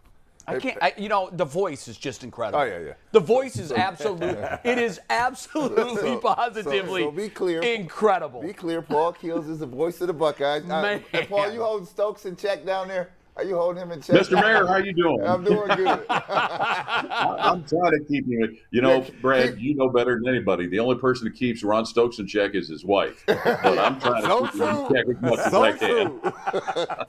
[0.49, 0.77] I can't.
[0.81, 2.59] I, you know, the voice is just incredible.
[2.61, 2.93] Oh, yeah, yeah.
[3.11, 4.37] The voice is absolute.
[4.63, 7.61] it is absolutely So- positively so- so be clear.
[7.61, 8.41] incredible.
[8.41, 10.63] Be clear, Paul Keels is the voice of the Buckeyes.
[10.63, 11.03] Man.
[11.13, 13.09] and Paul, you holding Stokes in check down there?
[13.37, 14.15] Are you holding him in check?
[14.15, 14.33] Mr.
[14.41, 15.21] Mayor, how you doing?
[15.23, 16.05] I'm doing good.
[16.09, 18.57] I- I'm trying to keep you.
[18.71, 20.67] You know, Brad, you know better than anybody.
[20.67, 23.23] The only person that keeps Ron Stokes in check is his wife.
[23.67, 24.89] But I'm trying to so keep him in true.
[24.95, 26.19] check as much as So I can.
[26.19, 26.21] true.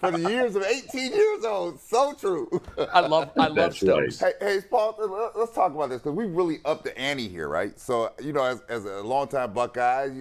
[0.00, 2.48] For the years of 18 years old, so true.
[2.92, 3.30] I love.
[3.38, 4.20] I love That's Stokes.
[4.22, 4.34] right.
[4.40, 7.48] Hey, hey, Paul, let- let's talk about this because we really upped the ante here,
[7.48, 7.78] right?
[7.80, 10.20] So, you know, as, as a longtime Buckeye,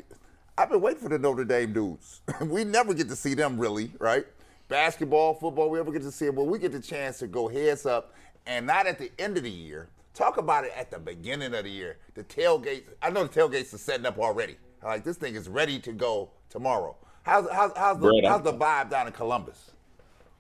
[0.58, 2.22] I've been waiting for the Notre Dame dudes.
[2.42, 4.26] we never get to see them really, right?
[4.68, 7.48] Basketball, football, we ever get to see it, Well, we get the chance to go
[7.48, 8.14] heads up
[8.46, 9.90] and not at the end of the year.
[10.14, 11.98] Talk about it at the beginning of the year.
[12.16, 14.58] The tailgates, I know the tailgates are setting up already.
[14.84, 16.96] Like, this thing is ready to go tomorrow.
[17.24, 19.72] How's, how's, how's, the, Brad, how's the vibe down in Columbus?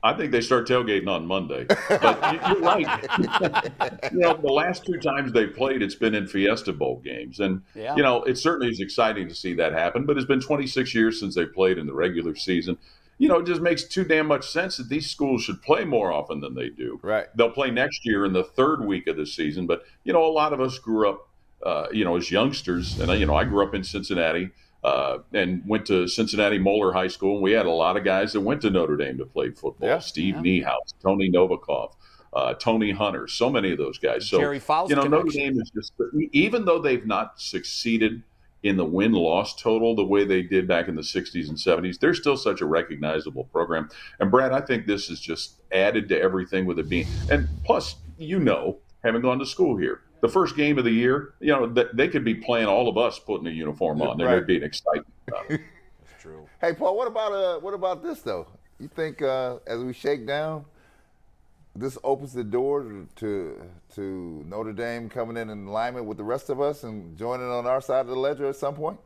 [0.03, 1.65] I think they start tailgating on Monday.
[1.65, 2.81] But you- you're right.
[4.11, 7.61] you know, the last two times they played, it's been in Fiesta Bowl games, and
[7.75, 7.95] Yeah.
[7.95, 10.05] you know, it certainly is exciting to see that happen.
[10.05, 12.77] But it's been 26 years since they played in the regular season.
[13.17, 16.11] You know, it just makes too damn much sense that these schools should play more
[16.11, 16.99] often than they do.
[17.01, 17.25] Right.
[17.35, 20.29] They'll play next year in the third week of the season, but you know, a
[20.29, 21.27] lot of us grew up,
[21.65, 24.51] uh, you know, as youngsters, and you know, I grew up in Cincinnati
[24.83, 28.33] uh, and went to Cincinnati Moeller High School, and we had a lot of guys
[28.33, 29.89] that went to Notre Dame to play football.
[29.89, 29.99] Yeah.
[29.99, 31.93] Steve Niehaus, Tony Novikov,
[32.33, 34.29] uh, Tony Hunter, so many of those guys.
[34.29, 35.29] So Jerry Fowles you know, Notre.
[35.29, 35.93] Dame is just
[36.31, 38.21] even though they've not succeeded
[38.67, 41.99] in the win loss total the way they did back in the 60s and 70s,
[41.99, 43.89] they're still such a recognizable program.
[44.19, 47.95] And Brad, I think this is just added to everything with it being, and plus,
[48.17, 51.67] you know, having gone to school here, the first game of the year, you know,
[51.93, 54.17] they could be playing all of us putting a uniform on.
[54.17, 54.35] There Right.
[54.35, 55.61] would be an excitement about it.
[56.09, 56.47] That's true.
[56.59, 58.47] Hey, Paul, what about uh, what about this though?
[58.79, 60.65] You think uh, as we shake down,
[61.79, 63.61] this opens the door to, to
[63.95, 67.67] to Notre Dame coming in in alignment with the rest of us and joining on
[67.67, 68.99] our side of the ledger at some point?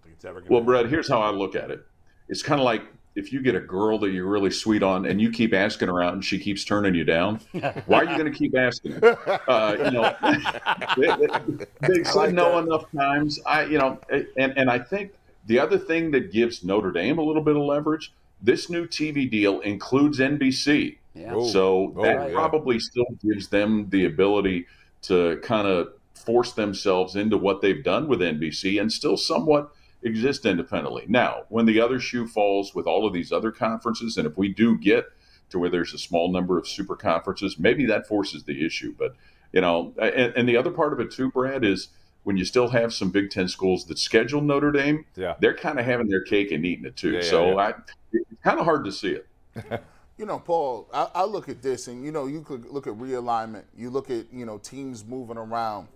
[0.00, 1.84] I think it's ever Well, Brad, here's how I look at it.
[2.28, 2.82] It's kind of like
[3.14, 6.02] if you get a girl that you're really sweet on and you keep asking her
[6.02, 7.40] out and she keeps turning you down,
[7.86, 9.40] why are you going to keep asking her?
[9.50, 10.16] Uh, you know,
[11.80, 12.66] they, they said like no that.
[12.66, 13.40] enough times.
[13.44, 15.12] I, you know, and, and I think
[15.46, 19.28] the other thing that gives Notre Dame a little bit of leverage, this new TV
[19.28, 20.98] deal includes NBC.
[21.18, 21.34] Yeah.
[21.34, 21.46] Oh.
[21.48, 22.34] So Oh, that yeah.
[22.34, 24.66] probably still gives them the ability
[25.02, 29.70] to kind of force themselves into what they've done with NBC and still somewhat
[30.02, 31.04] exist independently.
[31.08, 34.48] Now, when the other shoe falls with all of these other conferences, and if we
[34.48, 35.06] do get
[35.50, 38.94] to where there's a small number of super conferences, maybe that forces the issue.
[38.98, 39.14] But,
[39.52, 41.88] you know, and, and the other part of it too, Brad, is
[42.24, 45.34] when you still have some Big Ten schools that schedule Notre Dame, Yeah.
[45.40, 47.12] they're kind of having their cake and eating it too.
[47.12, 47.56] Yeah, yeah, so yeah.
[47.56, 47.68] I,
[48.12, 49.26] it's kind of hard to see it.
[50.18, 52.94] You know, Paul, I, I look at this and, you know, you could look at
[52.94, 53.62] realignment.
[53.76, 55.86] You look at, you know, teams moving around.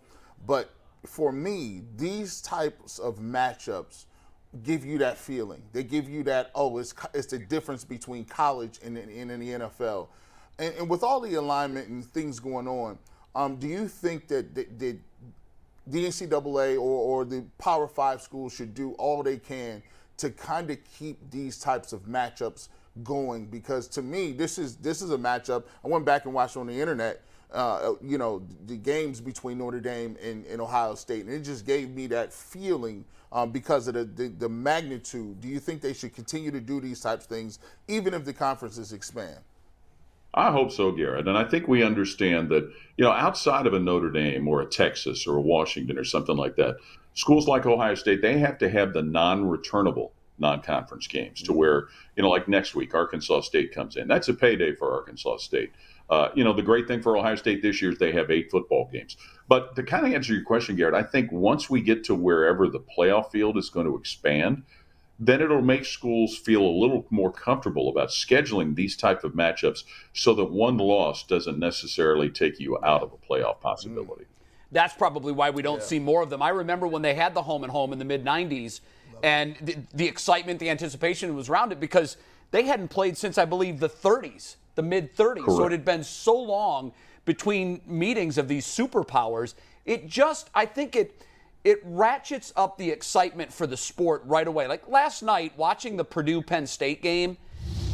[0.47, 0.71] But
[1.05, 4.05] for me, these types of matchups
[4.63, 5.61] give you that feeling.
[5.73, 10.07] They give you that, oh, it's, it's the difference between college and, and, the NFL.
[10.61, 12.99] And, and with all the alignment and things going on,
[13.35, 14.99] um, do you think that, that, that
[15.87, 19.83] the NCAA or, or the Power Five schools should do all they can
[20.19, 22.69] to kind of keep these types of matchups
[23.03, 23.47] going.
[23.47, 25.65] Because to me, this is this is a matchup.
[25.85, 27.23] I went back and watched on the internet.
[27.53, 31.67] Uh, you know the games between Notre Dame and, and Ohio State, and it just
[31.67, 35.41] gave me that feeling um, because of the, the the magnitude.
[35.41, 38.33] Do you think they should continue to do these types of things, even if the
[38.33, 39.37] conferences expand?
[40.35, 41.29] I hope so, Garrett.
[41.29, 42.65] And I think we understand that,
[42.97, 46.37] you know, outside of a Notre Dame or a Texas or a Washington or something
[46.37, 46.77] like that,
[47.15, 49.45] schools like Ohio State, they have to have the non
[50.39, 54.09] returnable non conference games to where, you know, like next week, Arkansas State comes in.
[54.09, 55.73] That's a payday for Arkansas State.
[56.11, 58.51] Uh, you know, the great thing for Ohio State this year is they have eight
[58.51, 59.17] football games.
[59.49, 62.69] But to kind of answer your question, Garrett, I think once we get to wherever
[62.69, 64.65] the playoff field is going to expand,
[65.19, 69.85] then it'll make schools feel a little more comfortable about scheduling these type of matchups
[70.13, 74.25] so that one loss doesn't necessarily take you out of a playoff possibility.
[74.73, 76.43] That's probably why we don't see more of them.
[76.43, 78.81] I remember when they had the home and home in the mid 90s,
[79.23, 82.17] and the, the excitement, the anticipation was around it because
[82.51, 85.47] they hadn't played since, I believe, the 30s, the mid 30s.
[85.47, 86.93] So it had been so long
[87.25, 89.55] between meetings of these superpowers.
[89.85, 91.25] It just, I think it.
[91.65, 94.67] It ratchets up the excitement for the sport right away.
[94.67, 97.37] Like last night, watching the Purdue Penn State game,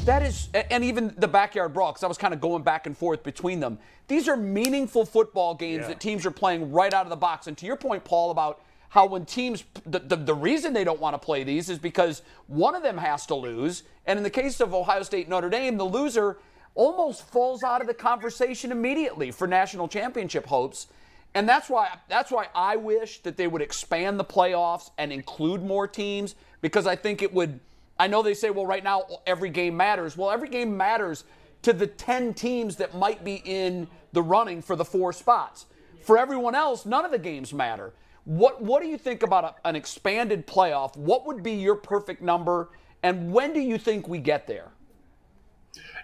[0.07, 2.97] that is, and even the backyard brawl, because I was kind of going back and
[2.97, 3.79] forth between them.
[4.07, 7.47] These are meaningful football games that teams are playing right out of the box.
[7.47, 11.01] And to your point, Paul, about how when teams, the, the, the reason they don't
[11.01, 13.83] want to play these is because one of them has to lose.
[14.07, 16.39] And in the case of Ohio State Notre Dame, the loser
[16.75, 20.87] almost falls out of the conversation immediately for national championship hopes.
[21.35, 25.63] And that's why that's why I wish that they would expand the playoffs and include
[25.63, 27.61] more teams because I think it would
[27.99, 30.17] I know they say well right now every game matters.
[30.17, 31.25] Well, every game matters
[31.63, 35.67] to the 10 teams that might be in the running for the four spots.
[36.03, 37.93] For everyone else, none of the games matter.
[38.29, 40.95] What what do you think about a, an expanded playoff?
[40.99, 42.69] What would be your perfect number
[43.03, 44.73] and when do you think we get there?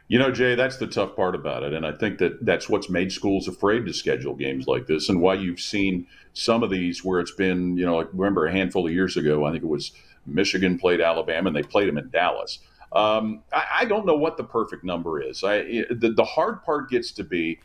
[0.09, 1.75] You know, Jay, that's the tough part about it.
[1.75, 5.21] And I think that that's what's made schools afraid to schedule games like this and
[5.21, 8.87] why you've seen some of these where it's been, you know, like remember a handful
[8.87, 9.93] of years ago, I think it was
[10.25, 12.59] Michigan played Alabama and they played them in Dallas.
[12.91, 15.45] Um, I, I don't know what the perfect number is.
[15.45, 17.61] I, the, the hard part gets to be,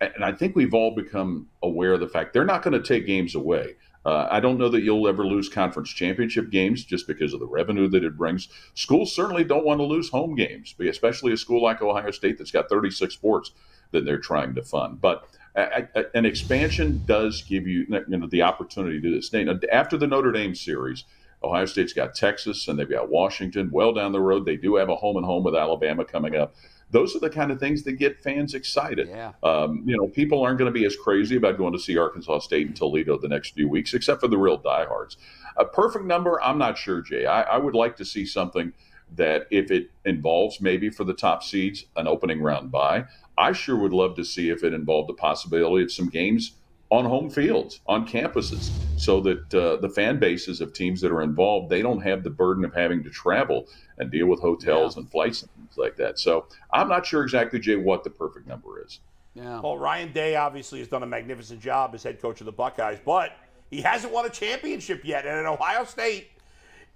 [0.00, 3.04] and I think we've all become aware of the fact they're not going to take
[3.04, 3.74] games away.
[4.06, 7.46] Uh, I don't know that you'll ever lose conference championship games just because of the
[7.46, 8.46] revenue that it brings.
[8.74, 12.52] Schools certainly don't want to lose home games, especially a school like Ohio State that's
[12.52, 13.50] got 36 sports
[13.90, 15.00] that they're trying to fund.
[15.00, 19.32] But an expansion does give you, you know, the opportunity to do this.
[19.32, 21.02] Now, after the Notre Dame series,
[21.42, 24.44] Ohio State's got Texas and they've got Washington well down the road.
[24.44, 26.54] They do have a home and home with Alabama coming up
[26.90, 29.08] those are the kind of things that get fans excited.
[29.08, 29.32] Yeah.
[29.42, 32.40] Um, you know, people aren't going to be as crazy about going to see Arkansas
[32.40, 35.16] State and Toledo the next few weeks, except for the real diehards.
[35.56, 37.26] A perfect number, I'm not sure, Jay.
[37.26, 38.72] I, I would like to see something
[39.14, 43.04] that if it involves maybe for the top seeds an opening round bye,
[43.38, 46.52] I sure would love to see if it involved the possibility of some games
[46.90, 51.22] on home fields, on campuses, so that uh, the fan bases of teams that are
[51.22, 53.66] involved they don't have the burden of having to travel
[53.98, 55.00] and deal with hotels yeah.
[55.00, 56.18] and flights and things like that.
[56.18, 59.00] So I'm not sure exactly, Jay, what the perfect number is.
[59.34, 59.60] Yeah.
[59.60, 62.98] Well, Ryan Day obviously has done a magnificent job as head coach of the Buckeyes,
[63.04, 63.32] but
[63.70, 65.26] he hasn't won a championship yet.
[65.26, 66.30] And at Ohio State,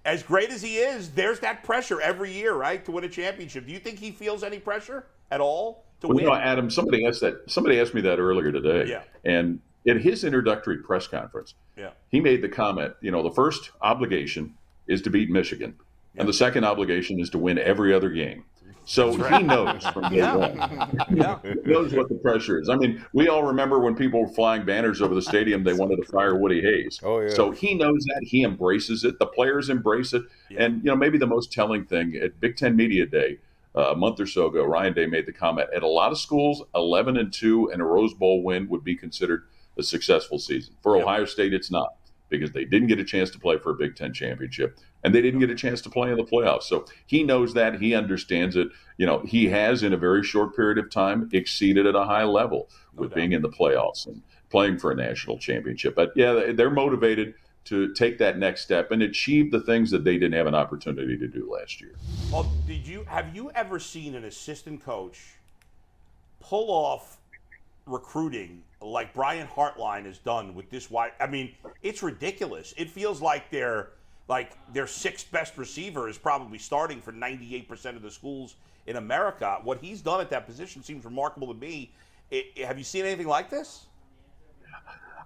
[0.05, 3.67] as great as he is, there's that pressure every year, right, to win a championship.
[3.67, 6.25] Do you think he feels any pressure at all to well, win?
[6.25, 7.51] You know, Adam, somebody asked that.
[7.51, 8.91] Somebody asked me that earlier today.
[8.91, 9.03] Yeah.
[9.25, 11.91] And in his introductory press conference, yeah.
[12.09, 14.55] he made the comment, you know, the first obligation
[14.87, 15.77] is to beat Michigan,
[16.15, 16.21] yeah.
[16.21, 18.45] and the second obligation is to win every other game.
[18.91, 19.41] So right.
[19.41, 20.35] he knows from day yeah.
[20.35, 20.57] one.
[21.15, 21.39] yeah.
[21.43, 22.69] He knows what the pressure is.
[22.69, 25.97] I mean, we all remember when people were flying banners over the stadium, they wanted
[25.97, 26.99] to fire Woody Hayes.
[27.03, 27.31] Oh, yeah.
[27.31, 28.25] So he knows that.
[28.25, 29.19] He embraces it.
[29.19, 30.23] The players embrace it.
[30.49, 30.65] Yeah.
[30.65, 33.39] And, you know, maybe the most telling thing at Big Ten Media Day,
[33.77, 36.19] uh, a month or so ago, Ryan Day made the comment at a lot of
[36.19, 39.45] schools, 11 and 2 and a Rose Bowl win would be considered–
[39.79, 40.75] a successful season.
[40.83, 41.05] For yep.
[41.05, 41.95] Ohio State, it's not
[42.29, 45.23] because they didn't get a chance to play for a Big Ten championship and they
[45.23, 46.65] didn't get a chance to play in the playoffs.
[46.65, 47.81] So he knows that.
[47.81, 48.69] He understands it.
[48.97, 52.25] You know, he has in a very short period of time exceeded at a high
[52.25, 55.95] level with being in the playoffs and playing for a national championship.
[55.95, 57.35] But yeah, they're motivated
[57.67, 61.17] to take that next step and achieve the things that they didn't have an opportunity
[61.17, 61.95] to do last year.
[62.33, 65.37] Well, did you have you ever seen an assistant coach
[66.41, 67.19] pull off
[67.87, 71.13] recruiting like Brian Hartline has done with this wide.
[71.21, 72.73] I mean, it's ridiculous.
[72.77, 73.91] It feels like their
[74.31, 78.55] like their sixth best receiver is probably starting for 98% of the schools
[78.87, 79.59] in America.
[79.65, 81.91] What he's done at that position seems remarkable to me.
[82.31, 83.87] It, have you seen anything like this?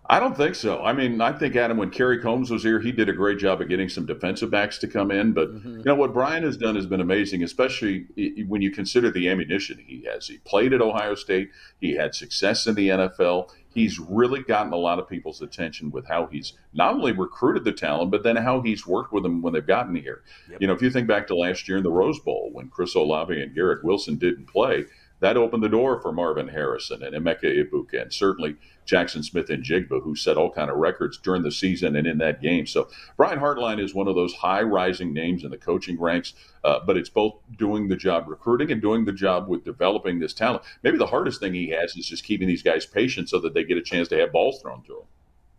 [0.06, 0.82] I don't think so.
[0.82, 3.60] I mean, I think Adam, when Kerry Combs was here, he did a great job
[3.62, 5.32] of getting some defensive backs to come in.
[5.32, 5.78] But mm-hmm.
[5.78, 8.06] you know what Brian has done has been amazing, especially
[8.46, 10.28] when you consider the ammunition he has.
[10.28, 11.50] He played at Ohio State.
[11.80, 13.50] He had success in the NFL.
[13.74, 17.72] He's really gotten a lot of people's attention with how he's not only recruited the
[17.72, 20.22] talent, but then how he's worked with them when they've gotten here.
[20.50, 20.60] Yep.
[20.60, 22.94] You know, if you think back to last year in the Rose Bowl when Chris
[22.94, 24.84] Olave and Garrett Wilson didn't play,
[25.24, 30.14] that opened the door for Marvin Harrison and Emeka Egbuka, and certainly Jackson Smith-Njigba, who
[30.14, 32.66] set all kind of records during the season and in that game.
[32.66, 36.80] So Brian Hartline is one of those high rising names in the coaching ranks, uh,
[36.86, 40.62] but it's both doing the job recruiting and doing the job with developing this talent.
[40.82, 43.64] Maybe the hardest thing he has is just keeping these guys patient so that they
[43.64, 45.06] get a chance to have balls thrown to them.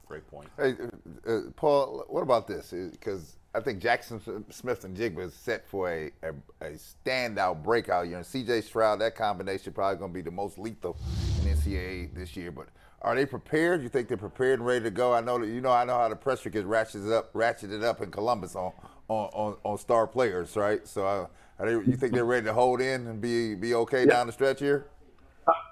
[0.05, 0.47] Great point.
[0.57, 0.75] Hey,
[1.27, 2.71] uh, uh Paul, what about this?
[2.91, 8.17] Because I think Jackson Smith-Njigba is set for a, a, a standout breakout year.
[8.17, 10.97] And CJ Stroud, that combination probably going to be the most lethal
[11.41, 12.51] in NCAA this year.
[12.51, 12.67] But
[13.01, 13.81] are they prepared?
[13.81, 15.13] You think they're prepared and ready to go?
[15.13, 18.01] I know that you know I know how the pressure gets ratcheted up, ratcheted up
[18.01, 18.73] in Columbus on
[19.07, 20.85] on, on, on star players, right?
[20.85, 21.27] So uh,
[21.63, 24.11] they, you think they're ready to hold in and be be okay yeah.
[24.11, 24.87] down the stretch here?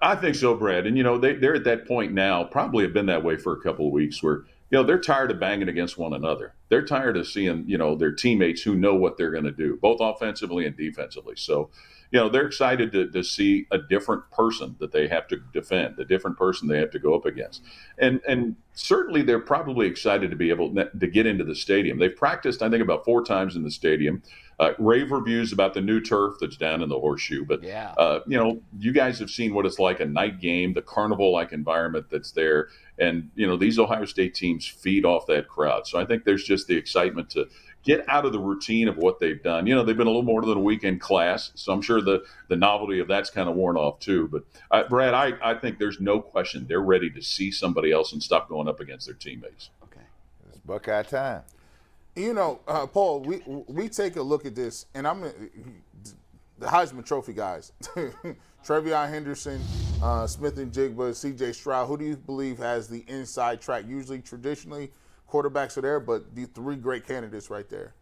[0.01, 0.85] I think so, Brad.
[0.85, 2.45] And you know they they're at that point now.
[2.45, 5.29] Probably have been that way for a couple of weeks where you know, they're tired
[5.29, 6.55] of banging against one another.
[6.69, 9.77] They're tired of seeing, you know, their teammates who know what they're going to do,
[9.79, 11.35] both offensively and defensively.
[11.37, 11.69] So,
[12.09, 15.99] you know, they're excited to, to see a different person that they have to defend,
[15.99, 17.61] a different person they have to go up against.
[17.99, 21.99] And and certainly they're probably excited to be able to get into the stadium.
[21.99, 24.23] They've practiced, I think, about four times in the stadium.
[24.59, 27.43] Uh, rave reviews about the new turf that's down in the horseshoe.
[27.43, 27.93] But, yeah.
[27.97, 31.31] uh, you know, you guys have seen what it's like a night game, the carnival
[31.31, 32.69] like environment that's there.
[32.99, 35.87] And, you know, these Ohio State teams feed off that crowd.
[35.87, 37.47] So I think there's just the excitement to
[37.83, 39.67] get out of the routine of what they've done.
[39.67, 41.51] You know, they've been a little more than a weekend class.
[41.55, 44.29] So I'm sure the, the novelty of that's kind of worn off too.
[44.29, 48.13] But, uh, Brad, I, I think there's no question they're ready to see somebody else
[48.13, 49.71] and stop going up against their teammates.
[49.83, 50.05] Okay.
[50.47, 51.41] It's Buckeye time.
[52.15, 57.05] You know, uh, Paul, we we take a look at this, and I'm the Heisman
[57.05, 57.71] Trophy guys.
[58.63, 59.61] TreVeyon Henderson,
[60.01, 61.51] uh, Smith-Njigba, C.J.
[61.51, 61.85] Stroud.
[61.87, 63.83] Who do you believe has the inside track?
[63.85, 64.91] Usually, traditionally,
[65.29, 67.93] quarterbacks are there, but the three great candidates right there.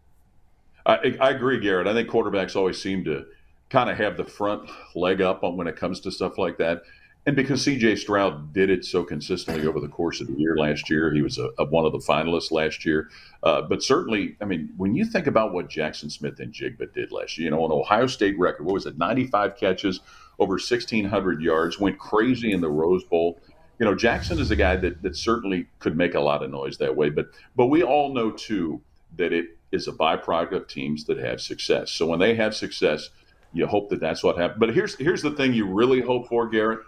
[0.86, 1.88] I, I agree, Garrett.
[1.88, 3.24] I think quarterbacks always seem to
[3.70, 6.82] kind of have the front leg up on when it comes to stuff like that.
[7.24, 10.90] And because CJ Stroud did it so consistently over the course of the year last
[10.90, 13.10] year, he was a, a one of the finalists last year.
[13.44, 17.44] Uh, but certainly, I mean, when you think about what Jackson Smith-Njigba did last year,
[17.44, 20.00] you know, an Ohio State record, what was it, 95 catches,
[20.40, 23.40] over 1,600 yards, went crazy in the Rose Bowl.
[23.78, 26.78] You know, Jackson is a guy that, that certainly could make a lot of noise
[26.78, 27.10] that way.
[27.10, 28.80] But but we all know too
[29.16, 31.90] that it is a byproduct of teams that have success.
[31.92, 33.10] So when they have success,
[33.52, 34.58] you hope that that's what happens.
[34.60, 36.80] But here's here's the thing you really hope for, Garrett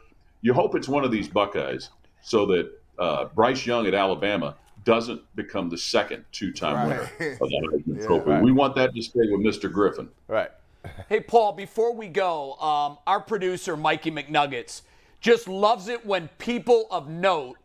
[0.44, 1.88] you hope it's one of these Buckeyes
[2.22, 4.54] so that uh, Bryce Young at Alabama
[4.84, 8.30] doesn't become the second two-time winner of the Heisman Yeah, Trophy.
[8.30, 8.42] right.
[8.42, 9.72] We want that to stay with Mr.
[9.72, 10.08] Griffin.
[10.28, 10.50] Right.
[11.08, 14.82] Hey, Paul, before we go, um, our producer, Mikey McNuggets,
[15.22, 17.56] just loves it when people of note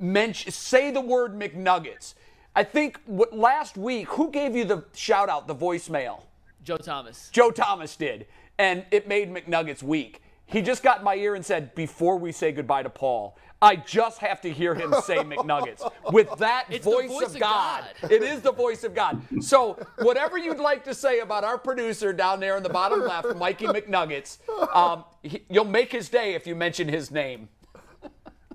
[0.00, 2.14] mention, say the word McNuggets.
[2.56, 6.22] I think what, last week, who gave you the shout out, the voicemail?
[6.64, 7.28] Joe Thomas.
[7.30, 8.26] Joe Thomas did,
[8.58, 10.20] and it made McNuggets weak.
[10.48, 13.76] He just got in my ear and said, Before we say goodbye to Paul, I
[13.76, 17.84] just have to hear him say McNuggets with that voice, voice of, of God.
[18.00, 18.10] God.
[18.10, 19.20] It is the voice of God.
[19.40, 23.36] So, whatever you'd like to say about our producer down there in the bottom left,
[23.36, 24.38] Mikey McNuggets,
[24.74, 27.50] um, he, you'll make his day if you mention his name.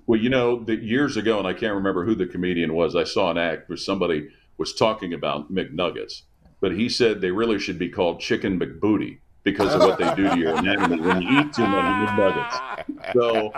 [0.06, 3.04] Well, you know, that years ago, and I can't remember who the comedian was, I
[3.04, 6.22] saw an act where somebody was talking about McNuggets,
[6.60, 10.28] but he said they really should be called Chicken McBooty because of what they do
[10.30, 13.12] to your anatomy when you eat too many McNuggets.
[13.12, 13.52] So,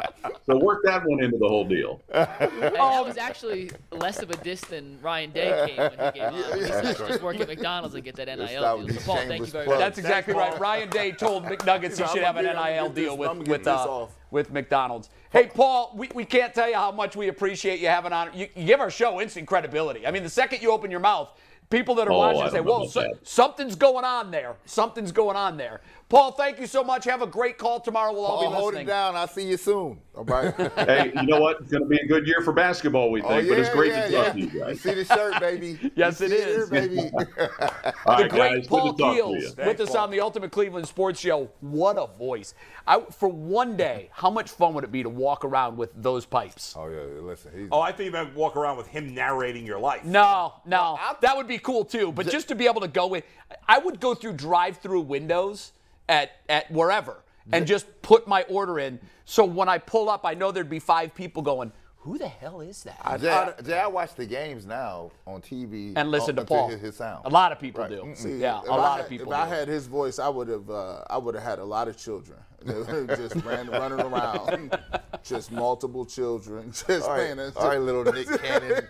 [0.44, 2.02] so work that one into the whole deal.
[2.12, 2.26] And
[2.74, 6.58] that was actually less of a diss than Ryan Day came when he came on.
[6.58, 8.86] He said, just work at McDonald's and get that that NIL deal.
[8.86, 9.78] be So, Paul, thank you very much.
[9.78, 10.60] That's exactly Thanks, right.
[10.60, 13.04] Ryan Day told McNuggets he should have an gonna get- I'm gonna NIL get this-
[13.04, 15.08] deal with with uh, with McDonald's.
[15.30, 18.30] Hey, Paul, we, we can't tell you how much we appreciate you having on.
[18.34, 20.04] You, you give our show instant credibility.
[20.06, 21.30] I mean, the second you open your mouth,
[21.70, 24.56] people that are Oh, watching say, don't know "Whoa, about so, something's going on there.
[24.66, 27.04] Something's going on there." Paul, thank you so much.
[27.06, 28.12] Have a great call tomorrow.
[28.12, 29.16] We'll all Paul, be hold it down.
[29.16, 29.98] I'll see you soon.
[30.14, 30.54] All right.
[30.86, 31.60] Hey, you know what?
[31.60, 33.68] It's going to be a good year for basketball, we oh, think, Oh, but it's
[33.68, 34.22] yeah, great yeah, to yeah.
[34.24, 34.80] talk to you You guys.
[34.80, 35.92] see the shirt, baby.
[35.96, 36.44] Yes, You it see is.
[36.44, 36.98] here, baby.
[38.06, 39.48] All the great guys, Paul good to talk to Keels you.
[39.48, 39.98] with Thanks, us Paul.
[40.04, 41.50] on the Ultimate Cleveland Sports Show.
[41.60, 42.54] What a voice!
[42.86, 46.24] I, for one day, how much fun would it be to walk around with those
[46.24, 46.74] pipes?
[46.78, 47.50] Oh yeah, listen.
[47.58, 50.04] He's, Oh, I think you might walk around with him narrating your life.
[50.04, 52.12] No, no, that would be cool too.
[52.12, 53.22] But just to be able to go in,
[53.66, 55.72] I would go through drive-through windows
[56.08, 58.98] at at wherever and just put my order in.
[59.24, 61.72] So when I pull up, I know there'd be five people going,
[62.06, 65.92] "Who the hell is that?" Jay, I, Jay, I watch the games now on TV
[65.96, 66.68] and listen to Paul.
[66.68, 67.26] His, his sound.
[67.26, 67.90] A lot of people Right.
[67.90, 68.02] do.
[68.02, 68.40] Mm-mm.
[68.40, 69.32] Yeah, a lot had- of people.
[69.32, 70.70] If I had his voice, I would have.
[70.70, 72.38] Uh, I would have had a lot of children.
[72.66, 74.76] Just ran, running around,
[75.22, 77.36] just multiple children, just All playing.
[77.38, 77.56] right, it.
[77.56, 78.82] all right, little Nick Cannon.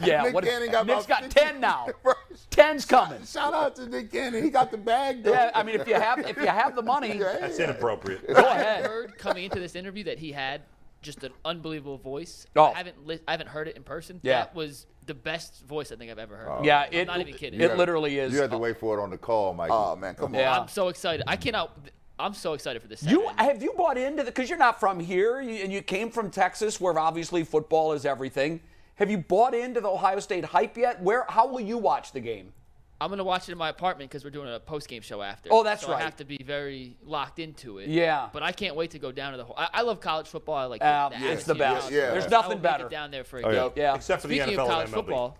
[0.00, 1.88] yeah, Nick what, Cannon got Nick's about got 50 ten now.
[2.02, 2.14] Right.
[2.50, 3.24] Ten's coming.
[3.26, 4.42] Shout out to Nick Cannon.
[4.42, 5.22] He got the bag.
[5.24, 5.32] Though.
[5.32, 8.26] Yeah, I mean, if you have if you have the money, That's inappropriate.
[8.26, 8.46] go ahead.
[8.46, 8.86] I ahead.
[8.86, 10.62] heard coming into this interview that he had
[11.06, 12.46] just an unbelievable voice.
[12.56, 12.72] Oh.
[12.72, 14.20] I haven't li- I haven't heard it in person.
[14.22, 14.40] Yeah.
[14.40, 16.48] That was the best voice I think I've ever heard.
[16.50, 16.60] Oh.
[16.62, 17.60] Yeah, I'm it, not even kidding.
[17.60, 18.34] it literally is.
[18.34, 19.70] You have to wait for it on the call, Mike.
[19.70, 20.40] Oh man, come on.
[20.40, 20.58] Yeah.
[20.58, 21.24] I'm so excited.
[21.26, 21.78] I cannot.
[22.18, 23.02] I'm so excited for this.
[23.02, 26.10] You have you bought into the because you're not from here you, and you came
[26.10, 28.60] from Texas, where obviously football is everything.
[28.96, 31.02] Have you bought into the Ohio State hype yet?
[31.02, 32.52] Where how will you watch the game?
[33.00, 35.50] I'm gonna watch it in my apartment because we're doing a post game show after.
[35.52, 36.00] Oh, that's so right.
[36.00, 37.88] I have to be very locked into it.
[37.90, 38.28] Yeah.
[38.32, 39.44] But I can't wait to go down to the.
[39.44, 40.54] Whole, I, I love college football.
[40.54, 41.80] I like Um, the, it's the best.
[41.80, 42.12] college Yeah, football.
[42.20, 42.86] There's I nothing will make better.
[42.86, 43.60] it down there for a Oh, yeah.
[43.64, 43.70] game.
[43.76, 43.94] Yeah.
[43.96, 45.38] Except for the Speaking NFL of college and football,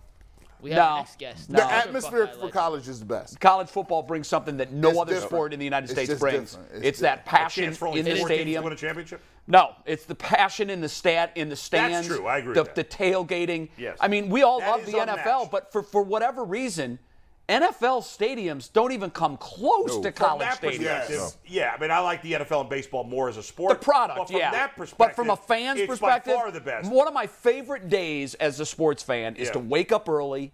[0.61, 0.83] we have No.
[0.83, 1.49] our next guest.
[1.49, 1.57] No.
[1.57, 2.53] The another atmosphere for legend.
[2.53, 3.39] college is the best.
[3.39, 5.31] College football brings something that no It's other different.
[5.31, 6.51] sport in the United It's States just brings.
[6.51, 6.71] different.
[6.75, 8.63] It's, It's that passion Chance for only in the four to stadium.
[8.63, 9.19] win a championship.
[9.47, 12.07] No, it's the passion in the stat in the stands.
[12.07, 12.27] That's true.
[12.27, 13.69] I agree The, with the tailgating.
[13.77, 13.97] Yes.
[13.99, 16.99] I mean, we all That love is the NFL, but for for whatever reason,
[17.49, 20.01] NFL stadiums don't even come close No.
[20.03, 21.07] to college From that stadiums.
[21.07, 21.73] perspective, yeah.
[21.73, 23.79] I mean, I like the NFL and baseball more as a sport.
[23.79, 24.51] The product, but from yeah.
[24.51, 26.91] That perspective, but from a fan's it's perspective, by far the best.
[26.91, 29.53] one of my favorite days as a sports fan is Yeah.
[29.53, 30.51] to wake up early,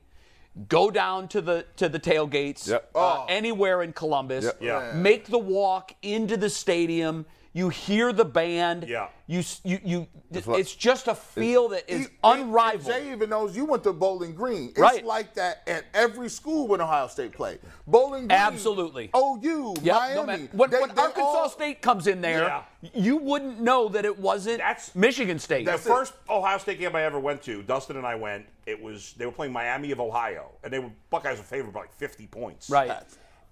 [0.70, 2.92] go down to the to the tailgates Yep.
[2.94, 4.58] uh, anywhere in Columbus, Yep.
[4.62, 4.92] Yeah.
[4.94, 7.26] make the walk into the stadium.
[7.56, 8.86] You hear the band.
[8.88, 9.10] Yeah.
[9.28, 10.08] You you you.
[10.32, 12.86] It's, like- just a feel that is He- he- unrivaled.
[12.92, 14.70] Jay even knows you went to Bowling Green.
[14.70, 15.06] It's Right.
[15.06, 17.60] like that at every school when Ohio State played.
[17.86, 18.32] Bowling Green.
[18.32, 19.12] Absolutely.
[19.16, 20.26] OU, Yep, Miami.
[20.26, 22.64] matter- when they- when they Arkansas all- State comes in there, Yeah.
[22.96, 25.66] you wouldn't know that it wasn't That's- Michigan State.
[25.68, 28.48] The first Ohio State game I ever went to, Dustin and I went.
[28.66, 31.82] It was they were playing Miami of Ohio, and they were Buckeyes were favored by
[31.82, 32.68] like 50 points.
[32.72, 32.90] right.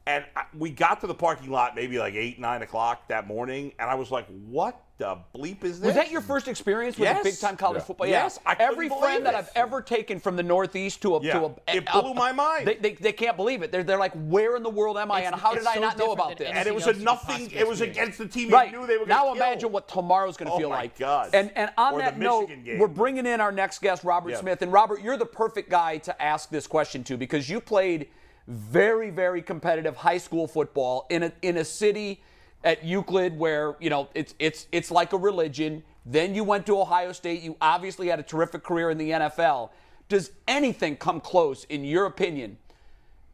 [0.07, 3.71] And I, we got to the parking lot maybe like eight, nine o'clock that morning,
[3.77, 5.87] and I was like, "What the bleep is this?
[5.87, 7.23] Was that your first experience with Yes.
[7.23, 7.83] big time college Yeah.
[7.83, 8.07] football?
[8.07, 9.37] Yes, I Every friend that it.
[9.37, 11.33] I've ever taken from the Northeast to a Yeah.
[11.39, 12.67] to a It up- blew my mind.
[12.67, 13.71] They, they, they can't believe it.
[13.71, 15.19] They're they're like, where in the world am I?
[15.19, 16.49] It's- and how it's did I so not know about this?
[16.51, 17.51] and it was a else you could nothing.
[17.51, 19.87] It was against the team Right you knew they were going now, to imagine what
[19.87, 20.97] tomorrow's going to Oh feel my like.
[20.97, 21.29] God.
[21.33, 22.79] And and on Or that note, game.
[22.79, 24.37] we're bringing in our next guest, Robert Yeah.
[24.39, 24.63] Smith.
[24.63, 28.07] And Robert, you're the perfect guy to ask this question to because you played
[28.51, 32.21] very very competitive high school football in a in a city
[32.63, 35.83] at Euclid where you know it's it's it's like a religion.
[36.05, 37.41] Then you went to Ohio State.
[37.41, 39.69] You obviously had a terrific career in the NFL.
[40.09, 42.57] Does anything come close, in your opinion,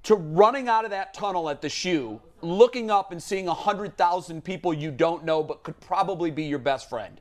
[0.03, 4.73] to running out of that tunnel at the shoe, looking up and seeing 100,000 people
[4.73, 7.19] you don't know but could probably be your best friend?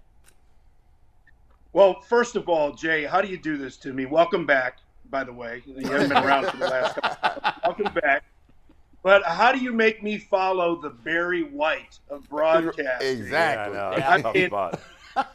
[1.73, 4.05] Well, first of all, Jay, how do you do this to me?
[4.05, 4.79] Welcome back,
[5.11, 5.63] by the way.
[5.67, 7.53] You haven't been around for the last couple.
[7.65, 8.25] Welcome back.
[9.03, 13.05] But how do you make me follow the Barry White of broadcast?
[13.05, 13.79] Exactly.
[13.79, 14.51] I mean,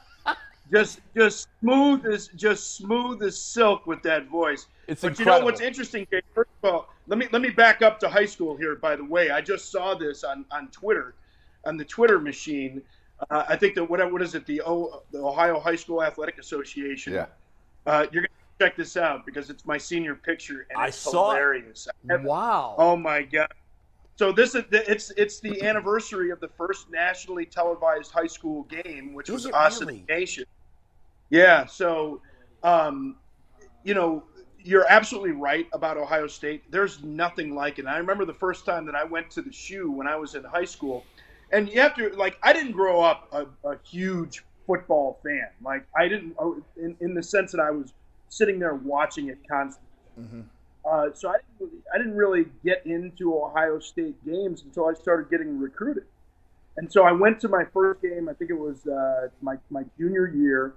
[0.71, 4.67] just just smooth as just smooth as silk with that voice.
[4.87, 6.21] It's but you know what's interesting, Jay?
[6.33, 8.75] First of all, let me let me back up to high school here.
[8.75, 11.15] By the way, I just saw this on on Twitter,
[11.65, 12.81] on the Twitter machine.
[13.29, 14.45] Uh, I think that what what is it?
[14.45, 17.13] The o, the Ohio High School Athletic Association.
[17.13, 17.27] Yeah.
[17.85, 21.31] Uh, you're gonna check this out because it's my senior picture and I it's saw
[21.31, 21.35] it.
[21.35, 21.87] hilarious.
[22.09, 22.75] I have- Wow.
[22.77, 23.51] Oh my god!
[24.17, 28.63] So this is the, it's it's the anniversary of the first nationally televised high school
[28.63, 30.05] game, which was it us really?
[30.07, 30.45] Nation.
[31.29, 31.65] Yeah.
[31.65, 32.21] So,
[32.61, 33.15] um,
[33.83, 34.23] you know,
[34.63, 36.69] you're absolutely right about Ohio State.
[36.69, 37.87] There's nothing like it.
[37.87, 40.43] I remember the first time that I went to the shoe when I was in
[40.43, 41.03] high school,
[41.51, 45.47] and you have to like I didn't grow up a, a huge football fan.
[45.63, 47.93] Like I didn't oh, in, in the sense that I was
[48.31, 49.89] sitting there watching it constantly.
[50.89, 54.93] Uh, so I didn't, really, I didn't really get into Ohio State games until I
[54.93, 56.05] started getting recruited.
[56.77, 58.29] And so I went to my first game.
[58.29, 60.73] I think it was uh, my, my junior year,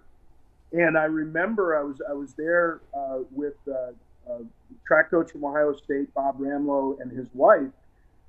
[0.73, 3.93] and I remember I was I was there uh, with uh,
[4.31, 4.39] uh,
[4.87, 7.71] track coach from Ohio State, Bob Ramlow, and his wife,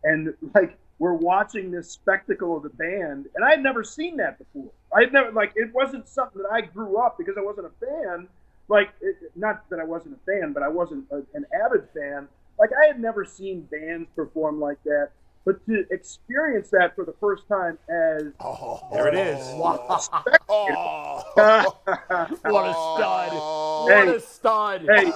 [0.03, 4.37] and like we're watching this spectacle of the band, and I had never seen that
[4.37, 4.71] before.
[4.95, 7.85] I had never like it wasn't something that I grew up because I wasn't a
[7.85, 8.27] fan.
[8.67, 12.27] Like it, not that I wasn't a fan, but I wasn't a, an avid fan.
[12.59, 15.09] Like I had never seen bands perform like that,
[15.45, 19.45] but to experience that for the first time as oh, There it is.
[19.55, 20.23] What a stud.
[22.45, 24.15] What Hey.
[24.15, 24.81] a stud.
[24.87, 25.11] hey,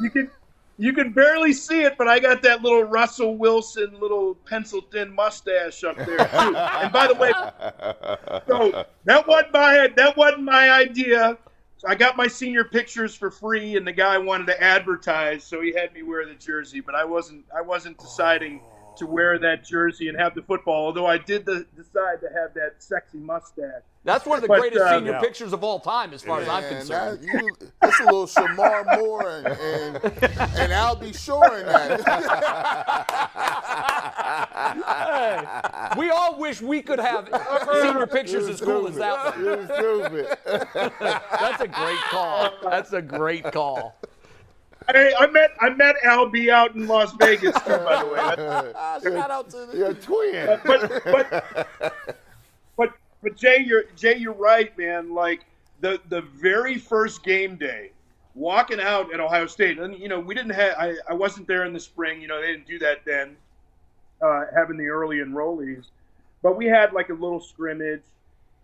[0.00, 0.30] you can
[0.76, 5.14] you can barely see it, but I got that little Russell Wilson little pencil thin
[5.14, 6.56] mustache up there too.
[6.56, 7.30] and by the way,
[8.48, 11.38] so that wasn't my that wasn't my idea.
[11.84, 15.60] So I got my senior pictures for free, and the guy wanted to advertise, so
[15.60, 16.80] he had me wear the jersey.
[16.80, 18.62] But I wasn't I wasn't deciding
[18.96, 20.86] to wear that jersey and have the football.
[20.86, 23.82] Although I did the, decide to have that sexy mustache.
[24.04, 25.20] That's one of the But, greatest uh, senior Yeah.
[25.20, 27.22] pictures of all time, as far as I'm concerned.
[27.22, 29.96] that, you, that's a little Shemar Moore and, and,
[30.56, 31.12] and Al B.
[31.12, 32.00] Sure in that.
[35.98, 37.28] We all wish we could have
[37.82, 39.44] senior pictures as cool as that one.
[39.44, 40.38] You're stupid.
[41.30, 42.50] That's a great call.
[42.62, 43.94] That's a great call.
[44.88, 49.12] I, I met I met Albie out in Las Vegas too, by the way.
[49.18, 50.60] Shout out to the You're a twin.
[50.64, 51.68] but but
[52.76, 52.90] but
[53.22, 55.14] but Jay, you're Jay, you're right, man.
[55.14, 55.44] Like
[55.80, 57.92] the the very first game day,
[58.34, 61.64] walking out at Ohio State, and you know we didn't have I, I wasn't there
[61.64, 62.20] in the spring.
[62.20, 63.36] You know they didn't do that then,
[64.24, 65.84] uh, having the early enrollees,
[66.42, 68.02] but we had like a little scrimmage.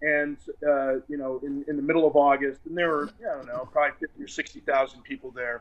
[0.02, 3.46] And uh, you know, in, in the middle of August, and there were I don't
[3.46, 5.60] know, probably fifty or sixty thousand people there.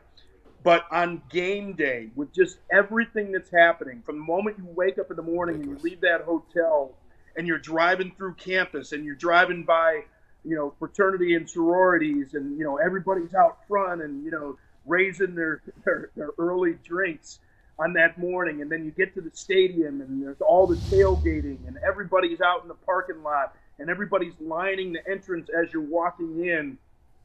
[0.62, 5.10] But on game day, with just everything that's happening, from the moment you wake up
[5.10, 6.92] in the morning and you leave that hotel
[7.36, 10.04] and you're driving through campus and you're driving by,
[10.44, 15.34] you know, fraternity and sororities and, you know, everybody's out front and, you know, raising
[15.34, 17.38] their, their, their early drinks
[17.80, 18.62] on that morning.
[18.62, 22.62] And then you get to the stadium and there's all the tailgating and everybody's out
[22.62, 26.78] in the parking lot and everybody's lining the entrance as you're walking in.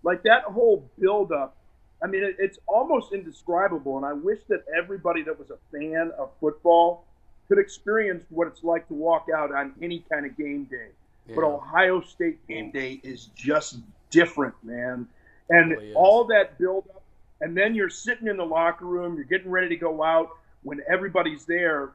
[0.04, 1.56] Like that whole buildup
[2.04, 6.30] I mean, it's almost indescribable, and I wish that everybody that was a fan of
[6.40, 7.06] football
[7.48, 10.90] could experience what it's like to walk out on any kind of game day.
[11.34, 13.80] But Ohio State game day is just
[14.12, 15.08] different, man.
[15.50, 17.02] And Really all that buildup,
[17.42, 20.82] and then you're sitting in the locker room, you're getting ready to go out when
[20.90, 21.92] everybody's there.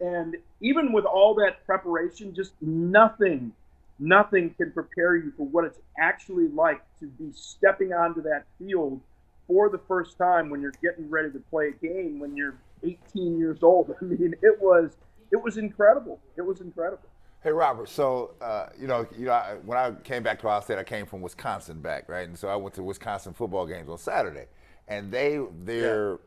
[0.00, 3.52] And even with all that preparation, just nothing,
[3.98, 9.00] nothing can prepare you for what it's actually like to be stepping onto that field
[9.46, 12.54] for the first time when you're getting ready to play a game when you're
[12.84, 13.94] 18 years old.
[14.00, 14.92] I mean, it was
[15.30, 16.20] it was incredible.
[16.36, 17.08] It was incredible.
[17.42, 20.60] Hey Robert, so uh, you know, you know, I, when I came back to Ohio
[20.60, 22.28] State, I came from Wisconsin back, right?
[22.28, 24.46] And so I went to Wisconsin football games on Saturday,
[24.86, 26.18] and they their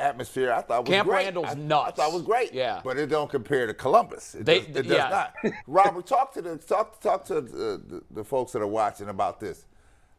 [0.00, 1.24] atmosphere I thought was Camp great.
[1.24, 1.98] Randall's I, nuts.
[1.98, 2.52] I thought was great.
[2.52, 2.80] Yeah.
[2.84, 4.34] but it don't compare to Columbus.
[4.34, 5.08] It They- does, it does yeah.
[5.44, 5.52] not.
[5.66, 9.40] Robert, talk to the talk talk to the, the, the folks that are watching about
[9.40, 9.64] this.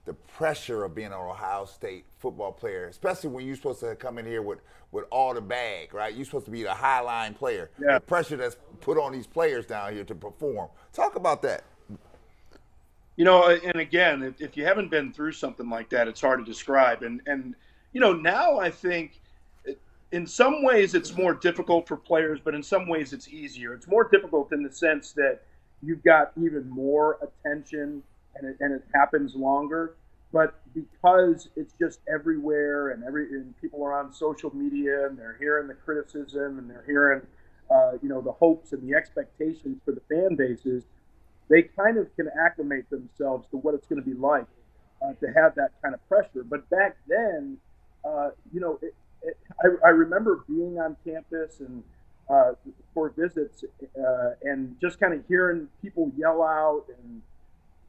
[0.05, 4.17] The pressure of being an Ohio State football player, especially when you're supposed to come
[4.17, 4.59] in here with,
[4.91, 6.13] with all the bag, right?
[6.15, 7.69] You're supposed to be the high line player.
[7.79, 7.95] Yeah.
[7.95, 10.69] The pressure that's put on these players down here to perform.
[10.93, 11.63] Talk about that.
[13.17, 16.39] You know, and again, if, if you haven't been through something like that, it's hard
[16.39, 17.03] to describe.
[17.03, 17.53] And and
[17.91, 19.18] you know, now I think
[20.11, 23.73] in some ways it's more difficult for players, but in some ways it's easier.
[23.73, 25.41] It's more difficult in the sense that
[25.83, 28.03] you've got even more attention
[28.35, 29.95] and it, and it happens longer.
[30.31, 35.37] But because it's just everywhere and every and people are on social media and they're
[35.39, 37.21] hearing the criticism and they're hearing
[37.71, 40.83] uh, you know the hopes and the expectations for the fan bases,
[41.49, 44.45] they kind of can acclimate themselves to what it's going to be like
[45.01, 46.43] uh, to have that kind of pressure.
[46.43, 47.57] But back then,
[48.05, 48.93] uh, you know, it,
[49.63, 51.83] I, I remember being on campus and
[52.29, 52.53] uh,
[52.93, 53.63] for visits
[53.99, 57.21] uh, and just kind of hearing people yell out and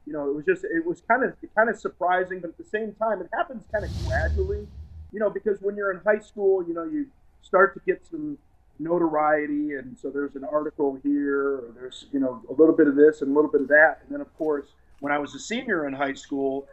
[0.05, 2.63] you know it was just it was kind of kind of surprising but at the
[2.63, 4.67] same time it happens kind of gradually
[5.11, 7.05] you know because when you're in high school you know you
[7.43, 8.37] start to get some
[8.79, 12.95] notoriety and so there's an article here or there's you know a little bit of
[12.95, 13.99] this and a little bit of that.
[14.01, 14.67] And then of course
[14.99, 16.67] when i was a senior in high school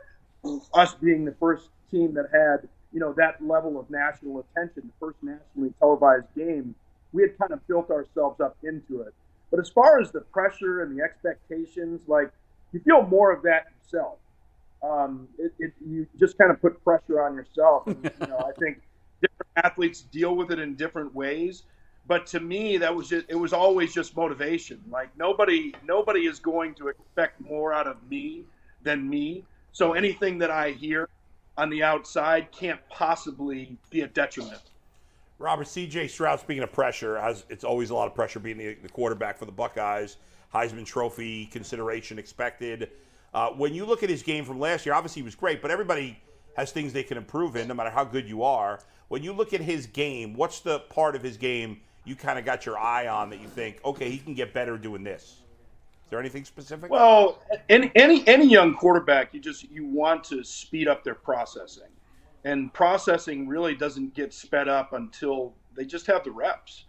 [0.74, 5.06] us being the first team that had you know that level of national attention the
[5.06, 6.74] first nationally televised game
[7.12, 9.14] we had kind of built ourselves up into it.
[9.50, 12.30] But as far as the pressure and the expectations like
[12.72, 14.18] you feel more of that yourself.
[14.82, 17.86] Um, it, it, you just kind of put pressure on yourself.
[17.86, 18.80] And you know i think
[19.20, 21.64] different athletes deal with it in different ways.
[22.06, 24.82] But to me that was just it was always just motivation.
[24.90, 28.44] Like nobody nobody is going to expect more out of me
[28.82, 29.44] than me.
[29.72, 31.08] So anything that i hear
[31.58, 34.62] on the outside can't possibly be a detriment
[35.40, 37.16] Robert, CJ Stroud, speaking of pressure,
[37.48, 40.16] it's always a lot of pressure being the, the quarterback for the Buckeyes.
[40.52, 42.90] Heisman Trophy consideration expected.
[43.32, 45.70] Uh, when you look at his game from last year, obviously he was great, but
[45.70, 46.18] everybody
[46.56, 48.80] has things they can improve in, no matter how good you are.
[49.08, 52.44] When you look at his game, what's the part of his game you kind of
[52.44, 55.42] got your eye on that you think, okay, he can get better doing this?
[56.08, 56.90] Is there anything specific?
[56.90, 61.90] Well, any any any young quarterback, you just you want to speed up their processing,
[62.44, 66.86] and processing really doesn't get sped up until they just have the reps.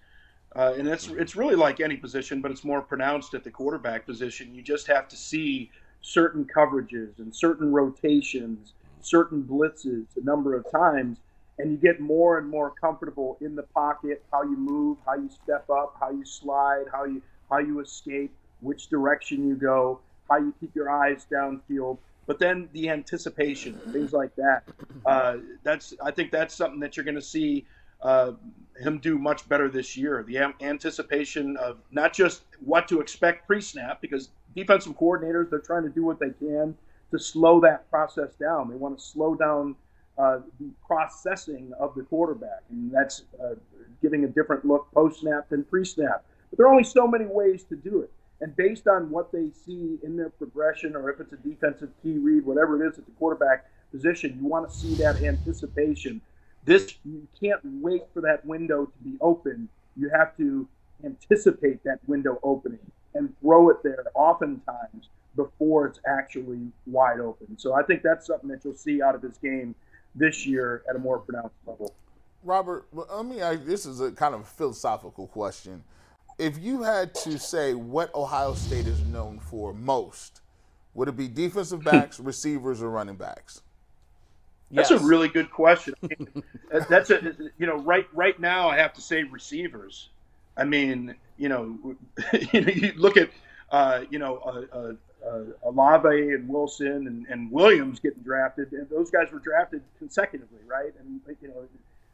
[0.56, 4.06] Uh, and it's it's really like any position, but it's more pronounced at the quarterback
[4.06, 4.56] position.
[4.56, 10.66] You just have to see certain coverages and certain rotations, certain blitzes a number of
[10.72, 11.18] times,
[11.58, 15.30] and you get more and more comfortable in the pocket, how you move, how you
[15.44, 20.00] step up, how you slide, how you how you escape, which direction you go,
[20.30, 21.98] how you keep your eyes downfield.
[22.26, 24.64] But then the anticipation, things like that.
[25.06, 27.66] Uh, that's I think that's something that you're going to see
[28.02, 28.34] uh,
[28.80, 30.24] him do much better this year.
[30.28, 35.84] The am- anticipation of not just what to expect pre-snap, because defensive coordinators they're trying
[35.84, 36.76] to do what they can
[37.12, 38.70] to slow that process down.
[38.70, 39.76] They want to slow down
[40.18, 43.56] uh, the processing of the quarterback, and that's uh,
[44.02, 46.24] giving a different look post-snap than pre-snap.
[46.50, 48.12] But there are only so many ways to do it.
[48.42, 52.18] And based on what they see in their progression, or if it's a defensive key
[52.18, 56.22] read, whatever it is at the quarterback position, you want to see that anticipation.
[56.64, 59.68] This you can't wait for that window to be open.
[59.98, 60.68] You have to
[61.04, 62.80] anticipate that window opening
[63.16, 67.58] and throw it there oftentimes before it's actually wide open.
[67.58, 69.76] So I think that's something that you'll see out of his game
[70.16, 71.94] this year at a more pronounced level.
[72.44, 75.84] Robert, let me ask this is a kind of philosophical question.
[76.40, 80.42] If you had to say what Ohio State is known for most,
[80.94, 83.62] would it be defensive backs, receivers, or running backs?
[84.72, 85.02] That's Yes.
[85.02, 85.96] a really good question.
[86.04, 86.44] I mean,
[86.90, 90.10] That's a you know right right now I have to say receivers.
[90.56, 91.78] I mean you know
[92.54, 93.32] you, know, you look at
[93.72, 94.94] uh, you know uh, uh,
[95.28, 100.94] uh, and Wilson and, and Williams getting drafted, and those guys were drafted consecutively, right?
[101.00, 101.68] And you know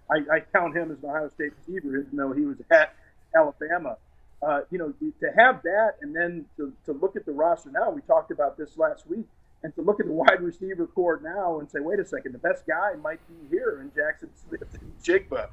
[0.09, 2.95] I, I count him as an Ohio State receiver, even though he was at
[3.35, 3.97] Alabama.
[4.45, 7.89] Uh, you know, to have that and then to, to look at the roster now,
[7.89, 9.25] we talked about this last week,
[9.63, 12.37] and to look at the wide receiver core now and say, wait a second, the
[12.37, 15.47] best guy might be here in Jackson Smith and Jigba.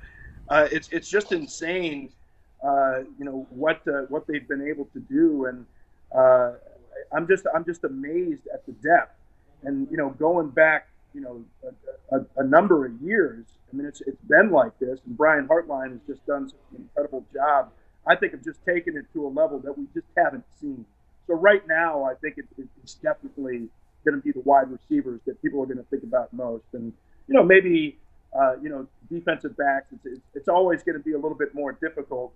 [0.48, 2.10] Uh, it's it's just insane,
[2.62, 5.64] uh, you know what uh, what they've been able to do, and
[6.14, 6.52] uh,
[7.12, 9.16] I'm just I'm just amazed at the depth,
[9.62, 11.44] and you know going back, you know,
[12.12, 13.46] a, a, a number of years.
[13.72, 16.82] I mean, it's it's been like this, and Brian Hartline has just done such an
[16.82, 17.70] incredible job.
[18.06, 20.84] I think of just taking it to a level that we just haven't seen
[21.28, 22.46] So right now, I think it,
[22.82, 23.68] it's definitely
[24.04, 26.92] going to be the wide receivers that people are going to think about most, and
[27.28, 27.98] you know maybe
[28.38, 29.86] uh, you know defensive backs.
[29.92, 32.32] It's, it's, it's always going to be a little bit more difficult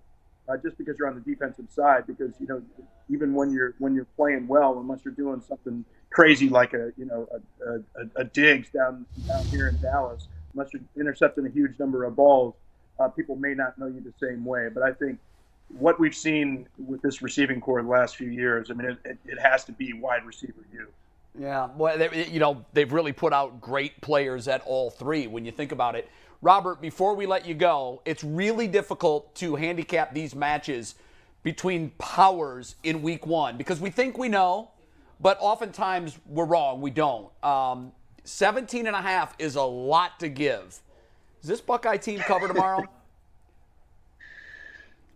[0.48, 2.06] uh, just because you're on the defensive side.
[2.06, 2.62] Because you know
[3.10, 7.06] even when you're when you're playing well, unless you're doing something crazy like a you
[7.06, 7.28] know
[7.66, 12.04] a, a, a Diggs down down here in Dallas, unless you're intercepting a huge number
[12.04, 12.54] of balls,
[13.00, 14.68] uh, people may not know you the same way.
[14.72, 15.18] But I think
[15.68, 19.18] what we've seen with this receiving core the last few years, I mean, it, it,
[19.26, 20.88] it has to be wide receiver you.
[21.38, 25.44] Yeah, well, they, you know, they've really put out great players at all three when
[25.44, 26.08] you think about it.
[26.40, 30.94] Robert, before we let you go, it's really difficult to handicap these matches
[31.42, 34.70] between powers in week one because we think we know,
[35.20, 36.80] but oftentimes we're wrong.
[36.80, 37.28] We don't.
[37.44, 37.92] Um,
[38.24, 40.80] 17 and a half is a lot to give.
[41.42, 42.84] Is this Buckeye team cover tomorrow?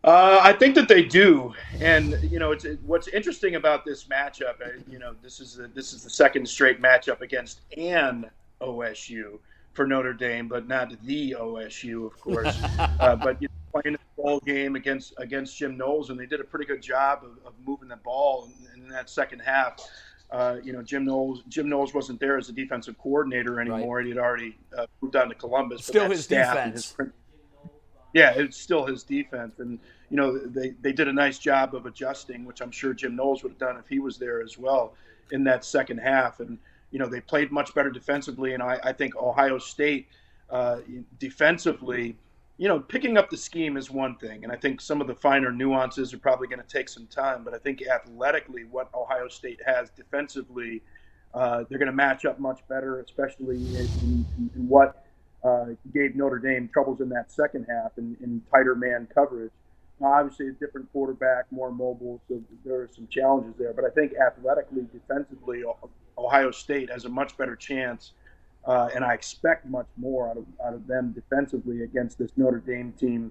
[0.02, 4.54] Uh, I think that they do, and you know, it's what's interesting about this matchup.
[4.64, 8.30] Uh, you know, this is the, this is the second straight matchup against an
[8.62, 9.38] OSU
[9.74, 12.58] for Notre Dame, but not the OSU, of course.
[12.78, 16.40] uh, but you know, playing a ball game against against Jim Knowles, and they did
[16.40, 19.86] a pretty good job of, of moving the ball in, in that second half.
[20.30, 21.42] Uh, you know, Jim Knowles.
[21.48, 23.96] Jim Knowles wasn't there as a defensive coordinator anymore.
[23.96, 24.06] Right.
[24.06, 25.84] He had already uh, moved on to Columbus.
[25.84, 26.94] Still his defense.
[26.96, 27.08] His,
[28.12, 29.78] yeah, it's still his defense, and
[30.10, 33.42] you know they they did a nice job of adjusting, which I'm sure Jim Knowles
[33.42, 34.94] would have done if he was there as well
[35.30, 36.40] in that second half.
[36.40, 36.58] And
[36.90, 40.08] you know they played much better defensively, and I, I think Ohio State
[40.50, 40.78] uh,
[41.18, 42.16] defensively,
[42.58, 45.14] you know, picking up the scheme is one thing, and I think some of the
[45.14, 47.44] finer nuances are probably going to take some time.
[47.44, 50.82] But I think athletically, what Ohio State has defensively,
[51.32, 55.06] uh, they're going to match up much better, especially in, in, in what
[55.44, 59.52] uh, gave Notre Dame troubles in that second half in, in tighter man coverage.
[60.00, 63.74] Now, obviously, a different quarterback, more mobile, so there are some challenges there.
[63.74, 65.62] But I think athletically, defensively,
[66.16, 68.12] Ohio State has a much better chance,
[68.64, 72.60] uh, and I expect much more out of, out of them defensively against this Notre
[72.60, 73.30] Dame team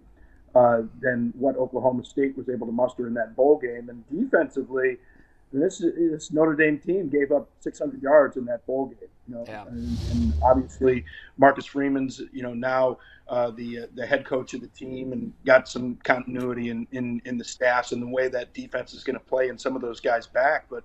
[0.53, 3.89] uh, than what Oklahoma State was able to muster in that bowl game.
[3.89, 4.97] And defensively,
[5.52, 9.10] this, this Notre Dame team gave up 600 yards in that bowl game.
[9.28, 9.66] You know, yeah.
[9.68, 11.06] and, and, obviously
[11.38, 12.97] Marcus Freeman's you know now
[13.28, 17.22] uh, the uh, the head coach of the team and got some continuity in in,
[17.26, 19.82] in the staffs and the way that defense is going to play and some of
[19.82, 20.84] those guys back, but.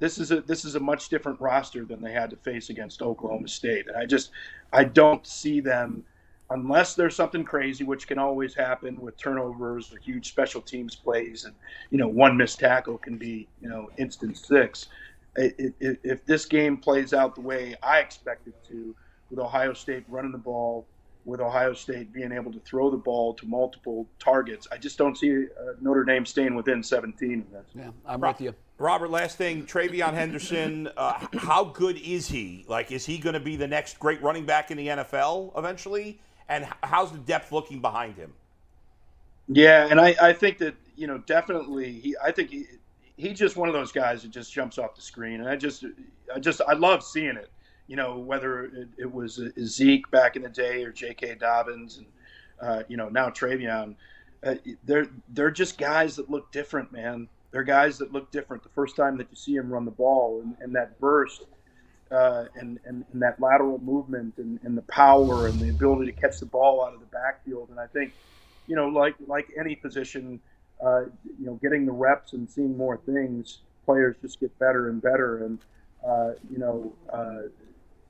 [0.00, 3.00] This is a this is a much different roster than they had to face against
[3.00, 4.32] Oklahoma State, and I just
[4.72, 6.04] I don't see them
[6.50, 11.44] unless there's something crazy, which can always happen with turnovers or huge special teams plays,
[11.44, 11.54] and
[11.90, 14.88] you know one missed tackle can be you know instant six.
[15.36, 18.94] It, it, if this game plays out the way I expect it to,
[19.30, 20.86] with Ohio State running the ball,
[21.24, 25.18] with Ohio State being able to throw the ball to multiple targets, I just don't
[25.18, 27.46] see uh, Notre Dame staying within 17.
[27.74, 28.54] Yeah, I'm with you.
[28.78, 32.64] Robert, last thing, TreVeyon Henderson, uh, how good is he?
[32.68, 36.20] Like, is he going to be the next great running back in the NFL eventually?
[36.48, 38.32] And how's the depth looking behind him?
[39.48, 42.66] Yeah, and I, I think that you know definitely he I think he
[43.16, 45.84] he's just one of those guys that just jumps off the screen, and I just
[46.34, 47.50] I just I love seeing it.
[47.86, 51.36] You know whether it, it was Zeke back in the day or J.K.
[51.36, 52.06] Dobbins, and
[52.60, 53.94] uh, you know now TreVeyon.
[54.42, 57.28] Uh, they're they're just guys that look different, man.
[57.50, 60.40] They're guys that look different the first time that you see him run the ball,
[60.42, 61.44] and, and that burst
[62.14, 66.20] uh, and, and, and, that lateral movement and, and, the power and the ability to
[66.20, 67.68] catch the ball out of the backfield.
[67.70, 68.12] And I think,
[68.68, 70.40] you know, like like any position,
[70.84, 71.06] uh,
[71.38, 75.44] you know, getting the reps and seeing more things, players just get better and better.
[75.44, 75.58] And
[76.06, 77.48] uh, you know, uh,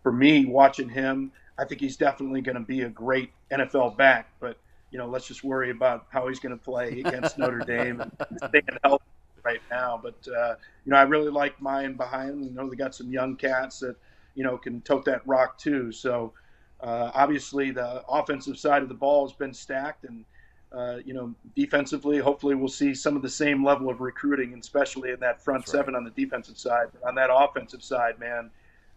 [0.02, 4.30] for me, watching him, I think he's definitely going to be a great NFL back.
[4.38, 4.58] But
[4.90, 8.12] you know, let's just worry about how he's going to play against Notre Dame and
[8.48, 9.04] staying healthy
[9.44, 10.00] right now.
[10.02, 12.44] But uh, you know, I really like Miyan behind.
[12.44, 13.96] You know, they got some young cats that
[14.34, 15.92] you know can tote that rock too.
[15.92, 16.32] So
[16.80, 20.24] uh, obviously, the offensive side of the ball has been stacked, and
[20.72, 25.10] uh, you know, defensively, hopefully, we'll see some of the same level of recruiting, especially
[25.10, 25.98] in that front That's seven right.
[25.98, 26.88] on the defensive side.
[26.92, 28.50] But on that offensive side, man,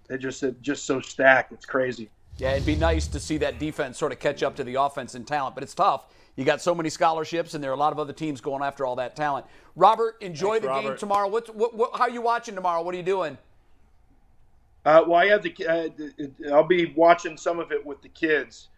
[0.08, 1.54] they're just just so stacked.
[1.54, 2.10] It's crazy.
[2.38, 5.16] Yeah, it'd be nice to see that defense sort of catch up to the offense
[5.16, 6.06] in talent, but it's tough
[6.38, 8.86] you got so many scholarships, and there are a lot of other teams going after
[8.86, 9.48] all that talent.
[9.76, 10.90] Robert, enjoy Thanks, the Robert.
[10.90, 11.28] game tomorrow.
[11.28, 12.84] What's, what, what, how are you watching tomorrow?
[12.84, 13.38] What are you doing?
[14.86, 15.54] Uh, well, I have the.
[15.68, 18.70] Uh, I'll be watching some of it with the kids,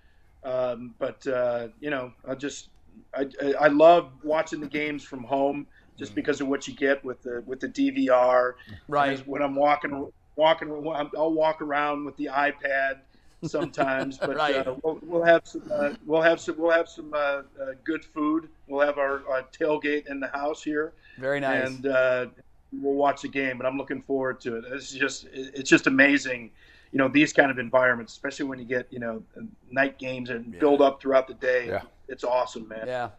[0.44, 2.70] um, but uh, you know, I just
[3.14, 3.28] I,
[3.60, 5.68] I love watching the games from home
[6.00, 8.54] just because of what you get with the with the DVR.
[8.88, 9.20] Right.
[9.28, 10.72] When I'm walking walking,
[11.16, 13.02] I'll walk around with the iPad
[13.44, 14.56] sometimes, but right.
[14.68, 17.44] uh, we'll, we'll, have some uh, we'll have some we'll have some uh, uh
[17.84, 18.50] good food.
[18.68, 20.94] We'll have our, our, tailgate in the house here.
[21.18, 21.68] Very nice.
[21.68, 22.26] And uh,
[22.72, 23.58] we'll watch the game.
[23.58, 24.66] But I'm looking forward to it.
[24.72, 26.52] It's just it's just amazing,
[26.92, 29.24] you know, these kind of environments, especially when you get you know
[29.72, 31.68] night games and build up throughout the day.
[31.68, 31.82] Yeah.
[32.08, 32.88] It's awesome, man.
[32.88, 33.10] Yeah.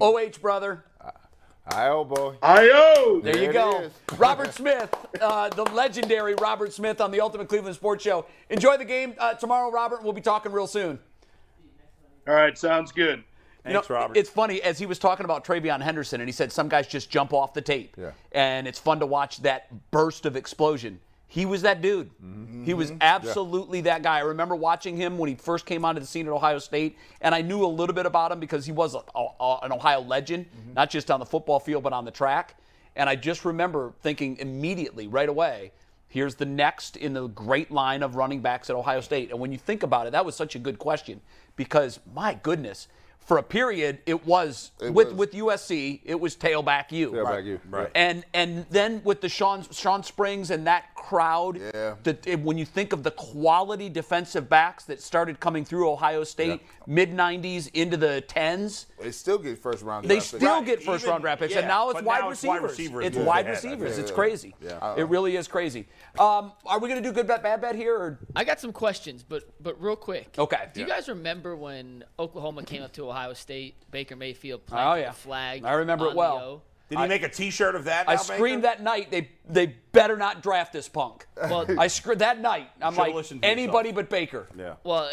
[0.00, 0.84] OH brother.
[1.66, 2.36] I oh boy.
[2.42, 3.90] I There you go.
[4.18, 8.26] Robert Smith, uh, the legendary Robert Smith on the Ultimate Cleveland Sports Show.
[8.50, 10.02] Enjoy the game uh, tomorrow, Robert.
[10.02, 10.98] We'll be talking real soon.
[12.28, 13.24] All right, sounds good.
[13.66, 14.16] You know, Thanks, Robert.
[14.16, 17.10] It's funny as he was talking about TreVeyon Henderson, and he said some guys just
[17.10, 18.10] jump off the tape, Yeah.
[18.32, 21.00] and it's fun to watch that burst of explosion.
[21.26, 22.10] He was that dude.
[22.64, 22.98] He was mm-hmm.
[23.00, 24.18] absolutely that guy.
[24.18, 27.34] I remember watching him when he first came onto the scene at Ohio State, and
[27.34, 30.46] I knew a little bit about him because he was a, a- an Ohio legend,
[30.46, 30.74] mm-hmm.
[30.74, 32.56] not just on the football field but on the track.
[32.96, 35.72] And I just remember thinking immediately, right away,
[36.08, 39.30] here's the next in the great line of running backs at Ohio State.
[39.30, 41.20] And when you think about it, that was such a good question
[41.56, 42.88] because my goodness,
[43.24, 45.14] for a period, it was with was.
[45.14, 47.10] with USC, it was tailback you.
[47.12, 47.90] Tailback you, right.
[47.94, 51.94] And and then with the Shawn Shawn Springs and that crowd, Yeah.
[52.02, 56.24] that it- when you think of the quality defensive backs that started coming through Ohio
[56.24, 60.04] State mid '90s into the tens, They still get first round.
[60.04, 60.36] they draft picks.
[60.42, 62.30] still Right, get first even- round draft picks, yeah, and now it's but wide now
[62.30, 62.60] it's receivers.
[62.62, 63.98] wide receivers It's moving wide ahead, I receivers.
[63.98, 64.54] It's crazy.
[64.60, 64.94] Yeah.
[64.96, 65.88] It really is crazy.
[66.18, 67.96] Um, are we going to do good bet bad bet here?
[67.96, 68.18] Or?
[68.36, 70.34] I got some questions, but but real quick.
[70.38, 70.68] Okay.
[70.74, 75.00] Do you guys remember when Oklahoma came up to Ohio State, Baker Mayfield Oh, planted
[75.00, 75.08] yeah.
[75.10, 75.64] the flag?
[75.64, 76.62] I remember it well.
[76.90, 78.08] Did he make a T-shirt of that?
[78.08, 78.74] I now, screamed Baker?
[78.76, 79.10] that night.
[79.10, 81.26] They they better not draft this punk.
[81.36, 82.68] Well, I screamed that night.
[82.80, 83.94] I'm like anybody yourself.
[83.94, 84.46] but Baker.
[84.56, 84.74] Yeah.
[84.84, 85.10] well,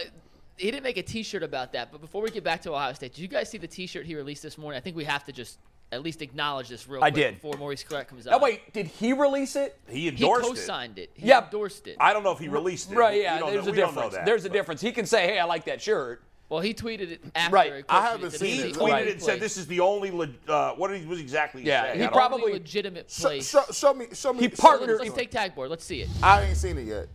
[0.57, 1.91] he didn't make a T-shirt about that.
[1.91, 4.15] But before we get back to Ohio State, did you guys see the T-shirt he
[4.15, 4.77] released this morning?
[4.77, 5.57] I think we have to just
[5.93, 7.33] at least acknowledge this real I quick did.
[7.35, 8.41] before Maurice Clarett comes Now out.
[8.41, 9.77] wait, did he release it?
[9.89, 11.09] He endorsed he endorsed co-signed it.
[11.15, 11.43] He Yeah.
[11.45, 11.97] endorsed it.
[11.99, 12.95] I don't know if he released it.
[12.95, 13.39] Right, yeah.
[13.39, 14.15] don't There's know- a we don't know difference.
[14.15, 14.81] that, There's a but- difference.
[14.81, 16.21] He can say, "Hey, I like that shirt."
[16.51, 17.55] Well, he tweeted it after.
[17.55, 17.85] Right.
[17.87, 18.65] I haven't seen it.
[18.67, 19.07] He tweeted Right.
[19.07, 20.11] and said this is the only.
[20.11, 21.63] le- Uh, what did he, was exactly?
[21.63, 21.99] Yeah, say?
[22.01, 23.49] he probably- legitimate Show, place.
[23.49, 24.07] show, show me.
[24.13, 24.39] Show me.
[24.39, 25.69] He show me partnered- this Let's take tag board.
[25.69, 26.09] Let's see it.
[26.21, 27.07] I ain't seen it yet.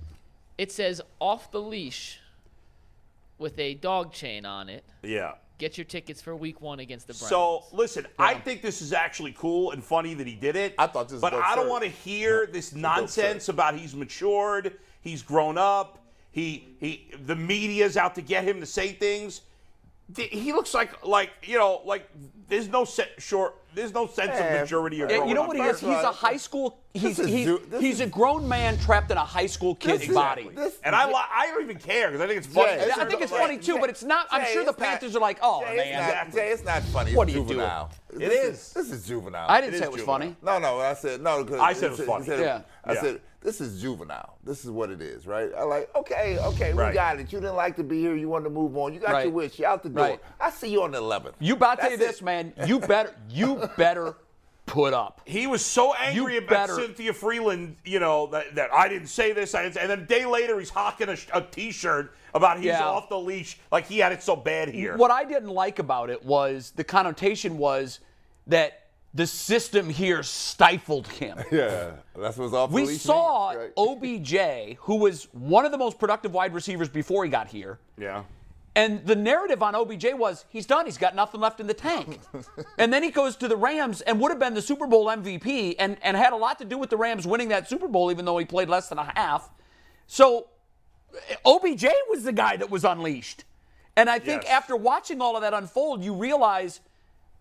[0.56, 2.18] It says off the leash
[3.36, 4.84] with a dog chain on it.
[5.02, 5.32] Yeah.
[5.58, 7.28] Get your tickets for week one against the Browns.
[7.28, 10.74] So listen, I think this is actually cool and funny that he did it.
[10.78, 14.78] I thought this was but I don't want to hear this nonsense about he's matured,
[15.02, 15.98] he's grown up,
[16.36, 19.40] he he the media's out to get him to say things.
[20.14, 22.10] He looks like like you know like
[22.48, 25.56] there's no set short there's no sense of Man, maturity or Yeah, you know what
[25.56, 25.78] he is?
[25.78, 26.78] He's a high school.
[26.94, 30.08] He's is he's, ju- he's is- a grown man trapped in a high school kid's
[30.08, 30.48] is- body.
[30.54, 32.78] this- And I li- I don't even care because I think it's funny.
[32.78, 34.26] Jay, I think it's Jay, funny too, Jay, but it's not.
[34.30, 36.08] I'm Jay, sure the it's not- Panthers are like, oh Jay, man.
[36.08, 37.10] It's not, Jay, it's not funny.
[37.10, 37.48] It's What are you doing?
[37.48, 37.90] juvenile.
[38.14, 38.32] It This
[38.68, 38.72] is.
[38.72, 39.46] This is juvenile.
[39.48, 40.18] I didn't It say it was juvenile.
[40.20, 40.36] funny.
[40.42, 41.44] No, no, I said no.
[41.44, 42.26] 'cause I said it was funny.
[42.42, 42.62] Yeah.
[42.82, 44.38] I said this is juvenile.
[44.42, 45.50] This is what it is, right?
[45.56, 47.30] I like, okay, okay, we got it.
[47.32, 48.16] You didn't like to be here.
[48.16, 48.92] You wanted to move on.
[48.94, 49.26] You got Right.
[49.26, 49.58] your wish.
[49.58, 50.04] You out the door.
[50.04, 50.20] Right.
[50.40, 51.34] I see you on the 11th.
[51.38, 52.54] You about to tell you this, man.
[52.66, 53.14] You better.
[53.28, 54.16] You better
[54.66, 55.20] put up.
[55.24, 59.08] He was so angry You about better- Cynthia Freeland, you know, that, that I didn't
[59.08, 59.54] say this.
[59.54, 62.56] I didn't say, and then a day later, he's hawking a, sh- a T-shirt about
[62.56, 62.84] he's Yeah.
[62.84, 64.96] off the leash, like he had it so bad here.
[64.96, 68.00] What I didn't like about it was the connotation was
[68.48, 68.82] that
[69.14, 71.38] the system here stifled him.
[71.52, 72.70] Yeah, that's what's off.
[72.70, 73.72] the We saw means, right?
[74.74, 77.78] OBJ, who was one of the most productive wide receivers before he got here.
[77.96, 78.24] Yeah.
[78.76, 80.84] And the narrative on OBJ was he's done.
[80.84, 82.20] He's got nothing left in the tank.
[82.78, 85.76] and then he goes to the Rams and would have been the Super Bowl MVP
[85.78, 88.26] and, and had a lot to do with the Rams winning that Super Bowl, even
[88.26, 89.50] though he played less than a half.
[90.06, 90.48] So
[91.30, 93.44] eh, OBJ was the guy that was unleashed.
[93.96, 94.52] And I think Yes.
[94.52, 96.80] after watching all of that unfold, you realize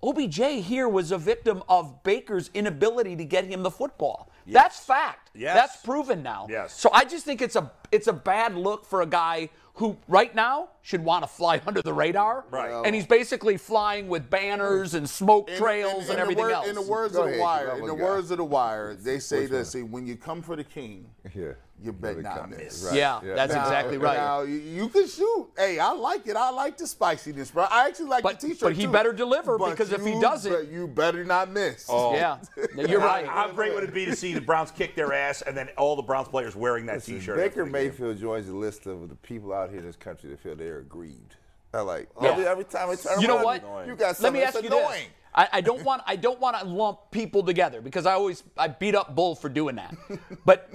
[0.02, 4.32] OBJ here was a victim of Baker's inability to get him the football.
[4.48, 5.32] That's fact.
[5.34, 5.54] Yes.
[5.56, 6.48] That's proven now.
[6.50, 6.80] Yes.
[6.80, 10.34] So I just think it's a it's a bad look for a guy who right
[10.34, 12.46] now should want to fly under the radar.
[12.50, 12.84] Right.
[12.86, 16.44] And he's basically flying with banners and smoke In- trails in- and in the everything
[16.46, 16.68] word- else.
[16.68, 18.04] In the words Go of the wire, in the guy.
[18.04, 19.82] words of the wire, they say Which this: one?
[19.82, 21.54] see, when you come for the king, Yeah.
[21.86, 22.64] You bet Really not comment.
[22.64, 22.84] miss.
[22.84, 22.96] Right.
[22.96, 24.18] Yeah, that's Now- exactly right.
[24.18, 25.48] Now you, you can shoot.
[25.58, 26.36] Hey, I like it.
[26.36, 27.66] I like the spiciness, bro.
[27.70, 28.92] I actually like But- the t-shirt but he too.
[28.92, 31.86] better deliver, But because if he doesn't- you better not miss.
[31.88, 32.14] Oh.
[32.16, 32.38] yeah.
[32.76, 33.26] You're right.
[33.26, 35.96] How great would it be to see the Browns kick their ass and then all
[35.96, 37.38] the Browns players wearing that T-shirt?
[37.38, 37.72] Baker after game?
[37.72, 40.80] Mayfield joins the list of the people out here in this country that feel they're
[40.80, 41.36] aggrieved.
[41.74, 42.30] I like Yeah.
[42.32, 43.88] every, every time I turn You know around, what?
[43.88, 45.04] You got Let something me ask that's you annoying.
[45.04, 45.10] this.
[45.38, 48.70] I, I don't want I don't want to lump people together because I always I
[48.70, 49.94] beat up Bull for doing that.
[50.46, 50.70] But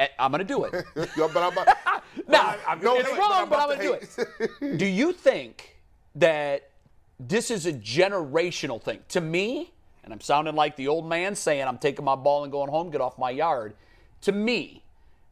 [0.00, 0.72] Eh, I'm going to do it.
[1.16, 1.68] Yo, but I'm about,
[2.28, 4.26] Now, I'm no it's hate, wrong, I'm but I'm going to to
[4.58, 4.78] do it.
[4.78, 5.76] Do you think
[6.14, 6.70] that
[7.18, 9.00] this is a generational thing?
[9.10, 9.72] To me,
[10.02, 12.90] and I'm sounding like the old man saying I'm taking my ball and going home,
[12.90, 13.74] get off my yard.
[14.22, 14.82] To me,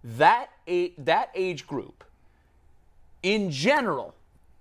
[0.04, 2.04] that a, that age group,
[3.22, 4.14] in general,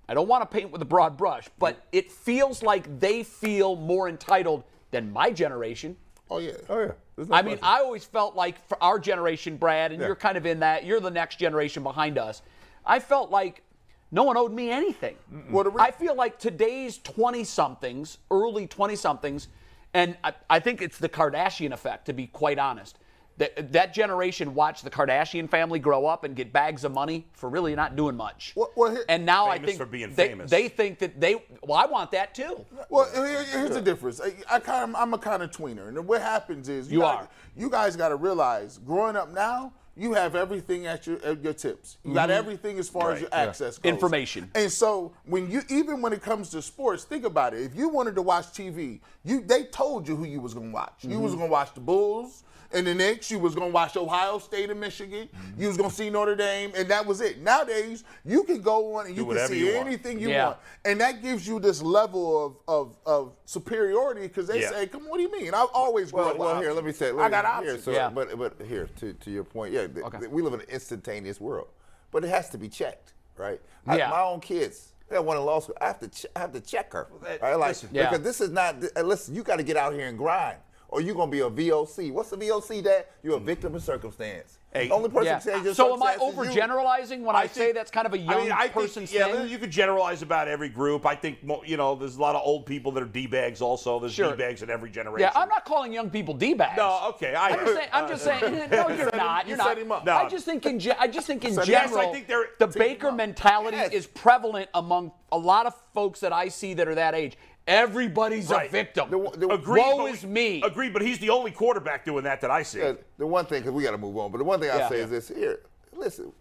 [0.08, 1.82] I don't want to paint with a broad brush, but mm.
[1.92, 5.98] it feels like they feel more entitled than my generation.
[6.30, 6.54] Oh yeah.
[6.70, 6.92] Oh yeah.
[7.32, 7.60] I mean.
[7.62, 10.08] I always felt like for our generation, Brad, and Yeah.
[10.08, 12.42] you're kind of in that, you're the next generation behind us.
[12.86, 13.64] I felt like
[14.12, 15.18] no one owed me anything.
[15.30, 19.48] Re- I feel like today's 20 somethings, early 20 somethings,
[19.94, 22.98] and I, I think it's the Kardashian effect, to be quite honest.
[23.38, 27.50] That, that generation watched the Kardashian family grow up and get bags of money for
[27.50, 28.54] really not doing much.
[28.56, 30.50] Well- well, here- and now I think for being they, famous.
[30.50, 32.66] they think that they, well, I want that too.
[32.90, 34.20] Well, here- here's the difference.
[34.20, 37.20] I, I kind of, I'm a kind of tweener, and what happens is You guys,
[37.20, 37.30] are.
[37.56, 41.54] You guys got to realize, growing up now, you have everything at your at your
[41.54, 41.98] tips.
[42.06, 42.38] You got mm-hmm.
[42.38, 43.92] everything as far as your access goes.
[43.92, 44.50] Information.
[44.54, 47.62] And so when you even when it comes to sports, think about it.
[47.62, 50.94] If you wanted to watch TV, you they told you who you was gonna watch.
[51.02, 51.22] You mm-hmm.
[51.22, 52.44] was gonna watch the Bulls.
[52.74, 55.30] And the Knicks, you was gonna watch Ohio State and Michigan.
[55.58, 57.40] You was gonna see Notre Dame, and that was it.
[57.42, 59.88] Nowadays, you can go on and you can see you want.
[59.88, 60.46] anything you Yeah.
[60.48, 64.70] want, and that gives you this level of of, of superiority because they Yeah.
[64.72, 66.84] say, "Come, on, what do you mean?" I've always grew Well, well, with here, let
[66.84, 67.12] me say.
[67.12, 67.84] Let I got me, here, options.
[67.86, 68.10] so, Yeah.
[68.10, 70.20] But but here to, to your point, yeah, th- Okay.
[70.20, 71.70] th- we live in an instantaneous world,
[72.12, 73.62] but it has to be checked, right?
[73.88, 74.10] I- Yeah.
[74.10, 75.78] my own kids, they have one in law school.
[75.80, 77.56] I have to ch- I have to check her, right?
[77.56, 77.78] Like.
[77.94, 78.10] Yeah.
[78.10, 78.82] because this is not.
[78.82, 80.58] th- uh, Listen, you got to get out here and grind,
[80.90, 82.12] or you're gonna be a VOC.
[82.12, 82.84] What's a VOC?
[82.84, 83.06] Dad?
[83.24, 84.60] You're a victim of circumstance.
[84.74, 85.40] Hey, the only person Yeah.
[85.40, 88.18] who changes your So am I overgeneralizing when I, say think- that's kind of a
[88.18, 89.50] young I mean, I person's think, yeah, thing?
[89.50, 91.06] you could generalize about every group.
[91.06, 94.00] I think, you know, there's a lot of old people that are d-bags also.
[94.00, 94.32] There's Sure.
[94.32, 95.30] d-bags in every generation.
[95.34, 96.78] Yeah, I'm not calling young people d-bags.
[96.78, 97.34] No, okay.
[97.34, 97.90] I, I'm just saying.
[97.94, 98.70] I'm just saying.
[98.70, 99.46] No, you're not.
[99.46, 99.78] you You're not.
[99.78, 100.06] him up.
[100.06, 100.16] No.
[100.18, 100.80] I just think in.
[100.80, 102.28] Ge- I just think in him general, Yes, I think
[102.60, 103.92] the Baker mentality Yes.
[103.94, 107.38] is prevalent among a lot of folks that I see that are that age.
[107.68, 109.10] Everybody's a victim.
[109.12, 110.62] The, the, Agreed, Woe but- is me.
[110.64, 112.80] Agreed, but he's the only quarterback doing that that I see.
[112.80, 114.78] Yeah, the one thing, because we got to move on, but the one thing I
[114.78, 114.90] Yeah.
[114.90, 115.60] say is this here.
[115.94, 116.32] Listen,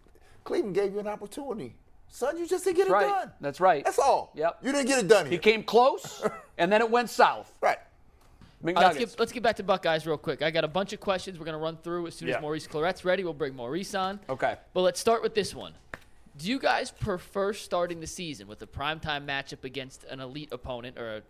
[0.44, 1.74] Cleveland gave you an opportunity.
[2.08, 3.08] Son, you just didn't get it right.
[3.08, 3.32] done.
[3.40, 3.84] That's right.
[3.84, 4.30] That's all.
[4.36, 4.58] Yep.
[4.62, 5.32] You didn't get it done here.
[5.32, 6.22] He came close,
[6.58, 7.52] and then it went south.
[7.60, 7.78] right.
[8.64, 10.40] All right, uh, let's, get, let's get back to Buckeyes real quick.
[10.42, 12.36] I got a bunch of questions we're going to run through as soon Yeah.
[12.36, 13.22] as Maurice Clarett's ready.
[13.22, 14.18] We'll bring Maurice on.
[14.30, 14.56] Okay.
[14.72, 15.74] But let's start with this one.
[16.38, 20.98] Do you guys prefer starting the season with a primetime matchup against an elite opponent
[20.98, 21.22] or a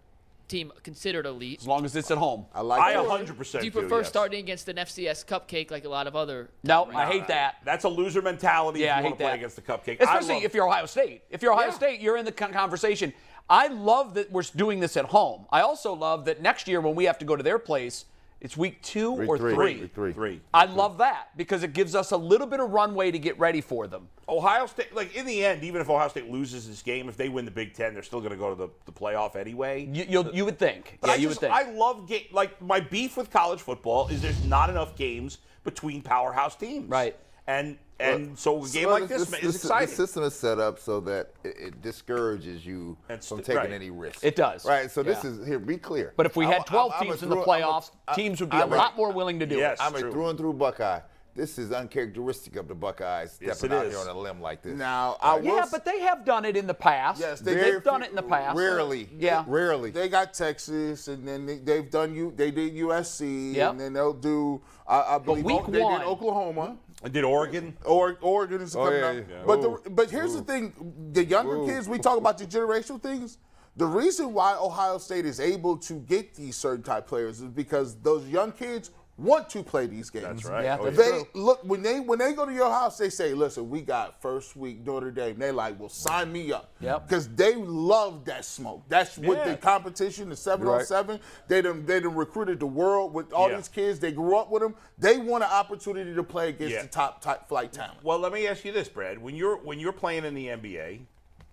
[0.48, 1.60] team considered elite?
[1.60, 2.46] as long as it's at home.
[2.52, 3.04] I like I that.
[3.04, 4.08] 100% Do you do, prefer yes.
[4.08, 6.50] starting against an FCS cupcake like a lot of other?
[6.64, 7.56] No, I hate that.
[7.64, 9.36] That's a loser mentality Yeah, I if you hate want to play that.
[9.36, 10.00] against the cupcake.
[10.00, 11.22] Especially if you're Ohio State.
[11.30, 11.72] If you're Ohio Yeah.
[11.74, 13.12] State, you're in the conversation.
[13.48, 15.46] I love that we're doing this at home.
[15.52, 18.06] I also love that next year when we have to go to their place,
[18.40, 19.54] it's week two Week or three.
[19.54, 19.80] three.
[19.80, 20.12] Week three.
[20.12, 20.40] three.
[20.52, 23.60] I love that because it gives us a little bit of runway to get ready
[23.60, 24.08] for them.
[24.28, 27.28] Ohio State, like in the end, even if Ohio State loses this game, if they
[27.28, 29.88] win the Big Ten, they're still going to go to the, the playoff anyway.
[29.90, 30.98] You, you'll, you would think.
[31.00, 31.66] But yeah, I you just, would think.
[31.66, 32.24] I love game.
[32.32, 36.88] Like my beef with college football is there's not enough games between powerhouse teams.
[36.88, 37.16] Right.
[37.46, 39.88] And and so a game Well, like this, is The exciting.
[39.94, 43.72] system is set up so that it, it discourages you And from taking right.
[43.72, 44.22] any risks.
[44.22, 44.64] It does.
[44.64, 44.90] Right.
[44.90, 45.58] So this is here.
[45.58, 46.12] Be clear.
[46.16, 47.90] but if we had 12 I'm- I'm a teams in the through- I'm a- playoffs,
[48.14, 49.78] teams would be a I'm a- lot more willing to do Yes.
[49.80, 49.82] it.
[49.84, 50.12] I'm a True.
[50.12, 51.00] through and through Buckeye.
[51.34, 53.92] This is uncharacteristic of the Buckeyes stepping Yes, it out is.
[53.92, 54.72] here on a limb like this.
[54.74, 57.20] Now, I will Yeah, s- but they have done it in the past.
[57.20, 58.56] Yes, they They've done it in the past.
[58.56, 59.10] Rarely.
[59.18, 59.44] Yeah.
[59.46, 59.90] Rarely.
[59.90, 62.32] They got Texas, and then they, they've done you.
[62.34, 63.70] They did USC, Yep.
[63.72, 64.62] and then they'll do.
[64.88, 66.78] I, I believe week O- they one- did Oklahoma.
[67.06, 67.76] I did Oregon.
[67.84, 69.16] Or Oregon is Oh, coming yeah, up.
[69.30, 69.42] yeah.
[69.46, 69.80] But Ooh.
[69.84, 70.72] the, but here's the thing:
[71.12, 71.66] the younger Ooh.
[71.66, 73.38] kids, we talk about the generational things.
[73.76, 77.94] The reason why Ohio State is able to get these certain type players is because
[78.00, 80.24] those young kids want to play these games.
[80.24, 80.64] That's right.
[80.64, 81.26] Yeah, Oh, that's They true.
[81.34, 84.56] look when they when they go to your house, they say, "Listen, we got first
[84.56, 87.08] week Notre Dame." They like, "Well, sign me up." Yep.
[87.08, 88.82] Because they love that smoke.
[88.88, 91.18] That's what the competition, the seven on seven.
[91.48, 93.56] They done they done recruited the world with all Yeah.
[93.56, 93.98] these kids.
[94.00, 94.74] They grew up with them.
[94.98, 96.82] They want an opportunity to play against Yeah.
[96.82, 97.98] the top type flight talent.
[98.02, 99.18] Well, let me ask you this, Brad.
[99.18, 101.00] When you're when you're playing in the NBA,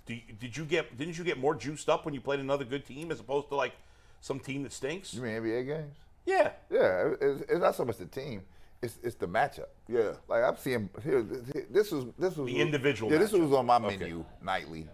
[0.05, 2.65] do you, did you get didn't you get more juiced up when you played another
[2.65, 3.71] good team as opposed to like
[4.19, 5.13] some team that stinks?
[5.13, 5.95] You mean NBA games?
[6.25, 6.51] Yeah.
[6.69, 8.41] Yeah, it's, it's not so much the team;
[8.81, 9.67] it's it's the matchup.
[9.87, 10.13] Yeah.
[10.27, 11.21] like I'm seeing here.
[11.69, 13.41] This was this was The individual Yeah, this matchup.
[13.49, 13.97] was on my Okay.
[13.97, 14.87] menu nightly.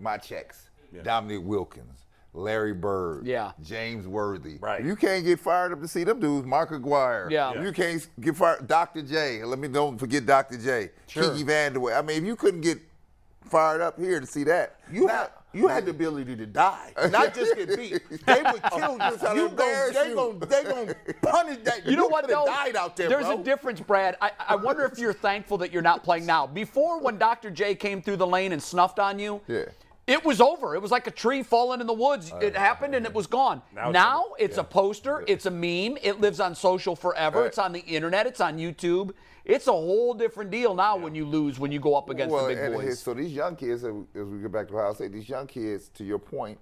[0.00, 1.02] My checks: Yeah.
[1.02, 2.00] Dominique Wilkins,
[2.32, 3.52] Larry Bird, Yeah.
[3.62, 4.58] James Worthy.
[4.58, 4.80] Right.
[4.80, 7.28] If you can't get fired up to see them dudes, Mark Aguirre.
[7.30, 7.52] Yeah.
[7.56, 9.02] If you can't get fired, Dr.
[9.02, 9.44] J.
[9.44, 10.58] Let me don't forget Dr.
[10.58, 10.90] J.
[11.06, 11.30] Sure.
[11.32, 11.96] Kiki Vandeweghe.
[11.98, 12.78] I mean, if you couldn't get
[13.48, 16.92] fired up here to see that, You now- had you had the ability to die,
[17.10, 18.00] not just get beat.
[18.26, 19.10] They would kill you.
[19.12, 20.14] You gon' embarrass they you.
[20.14, 21.86] gon' they gon' punish that.
[21.86, 22.44] You know what though?
[22.46, 23.40] Died out there, There's bro.
[23.40, 24.16] a difference, Brad.
[24.20, 26.46] I, I wonder if you're thankful that you're not playing now.
[26.46, 27.50] Before, when Dr.
[27.50, 29.64] J came through the lane and snuffed on you, Yeah.
[30.06, 30.74] it was over.
[30.74, 32.32] It was like a tree falling in the woods.
[32.40, 33.62] it happened and it was gone.
[33.74, 35.24] Now Now, it's it's, a poster.
[35.26, 35.98] It's a meme.
[36.02, 37.40] It lives on social forever.
[37.40, 37.46] Right.
[37.46, 38.26] It's on the internet.
[38.26, 39.12] It's on YouTube.
[39.44, 42.48] It's a whole different deal now when you lose when you go up against well,
[42.48, 42.82] the big boys.
[42.82, 45.28] here- so these young kids, as we- as we get back to Ohio State, these
[45.28, 46.58] young kids, to your point,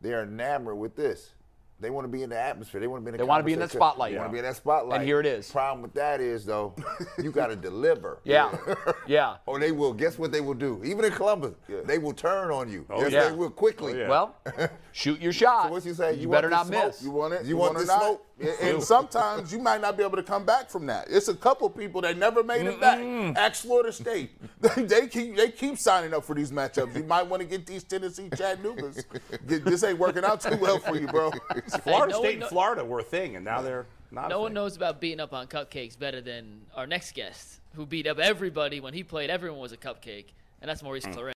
[0.00, 1.34] they are enamored with this.
[1.78, 2.80] They want to be in the atmosphere.
[2.80, 4.12] They want to be in the They wanna be in the spotlight.
[4.12, 5.00] They want to be in that spotlight.
[5.00, 5.50] And here it is.
[5.50, 6.74] Problem with that is though,
[7.22, 8.20] you got to deliver.
[8.24, 8.56] Yeah.
[9.08, 9.36] Yeah.
[9.46, 9.92] Or they will.
[9.92, 10.80] Guess what they will do?
[10.84, 11.52] Even in Columbus,
[11.84, 12.84] they will turn on you.
[12.90, 13.28] Oh, yes, yeah.
[13.28, 13.92] they will quickly.
[13.92, 14.08] Oh, yeah.
[14.08, 14.34] Well,
[14.92, 15.66] shoot your shot.
[15.66, 16.14] So what you say?
[16.14, 16.86] You, You better not smoke?
[16.86, 17.02] miss.
[17.04, 17.44] You want it?
[17.46, 18.22] You want it the smoke?
[18.40, 21.06] And- And sometimes you might not be able to come back from that.
[21.08, 22.98] It's a couple people that never made it back.
[23.36, 24.30] Ask Florida State.
[24.76, 26.96] they keep they keep signing up for these matchups.
[26.96, 29.04] You might want to get these Tennessee Chattanoogas.
[29.48, 31.30] Th- this ain't working out too well for you, bro.
[31.82, 34.28] Florida no State and Florida were a thing, and now they're not.
[34.28, 38.06] No one knows about beating up on cupcakes better than our next guest, who beat
[38.06, 39.30] up everybody when he played.
[39.30, 40.26] Everyone was a cupcake,
[40.60, 41.12] and that's Maurice hmm.
[41.12, 41.24] Clarett.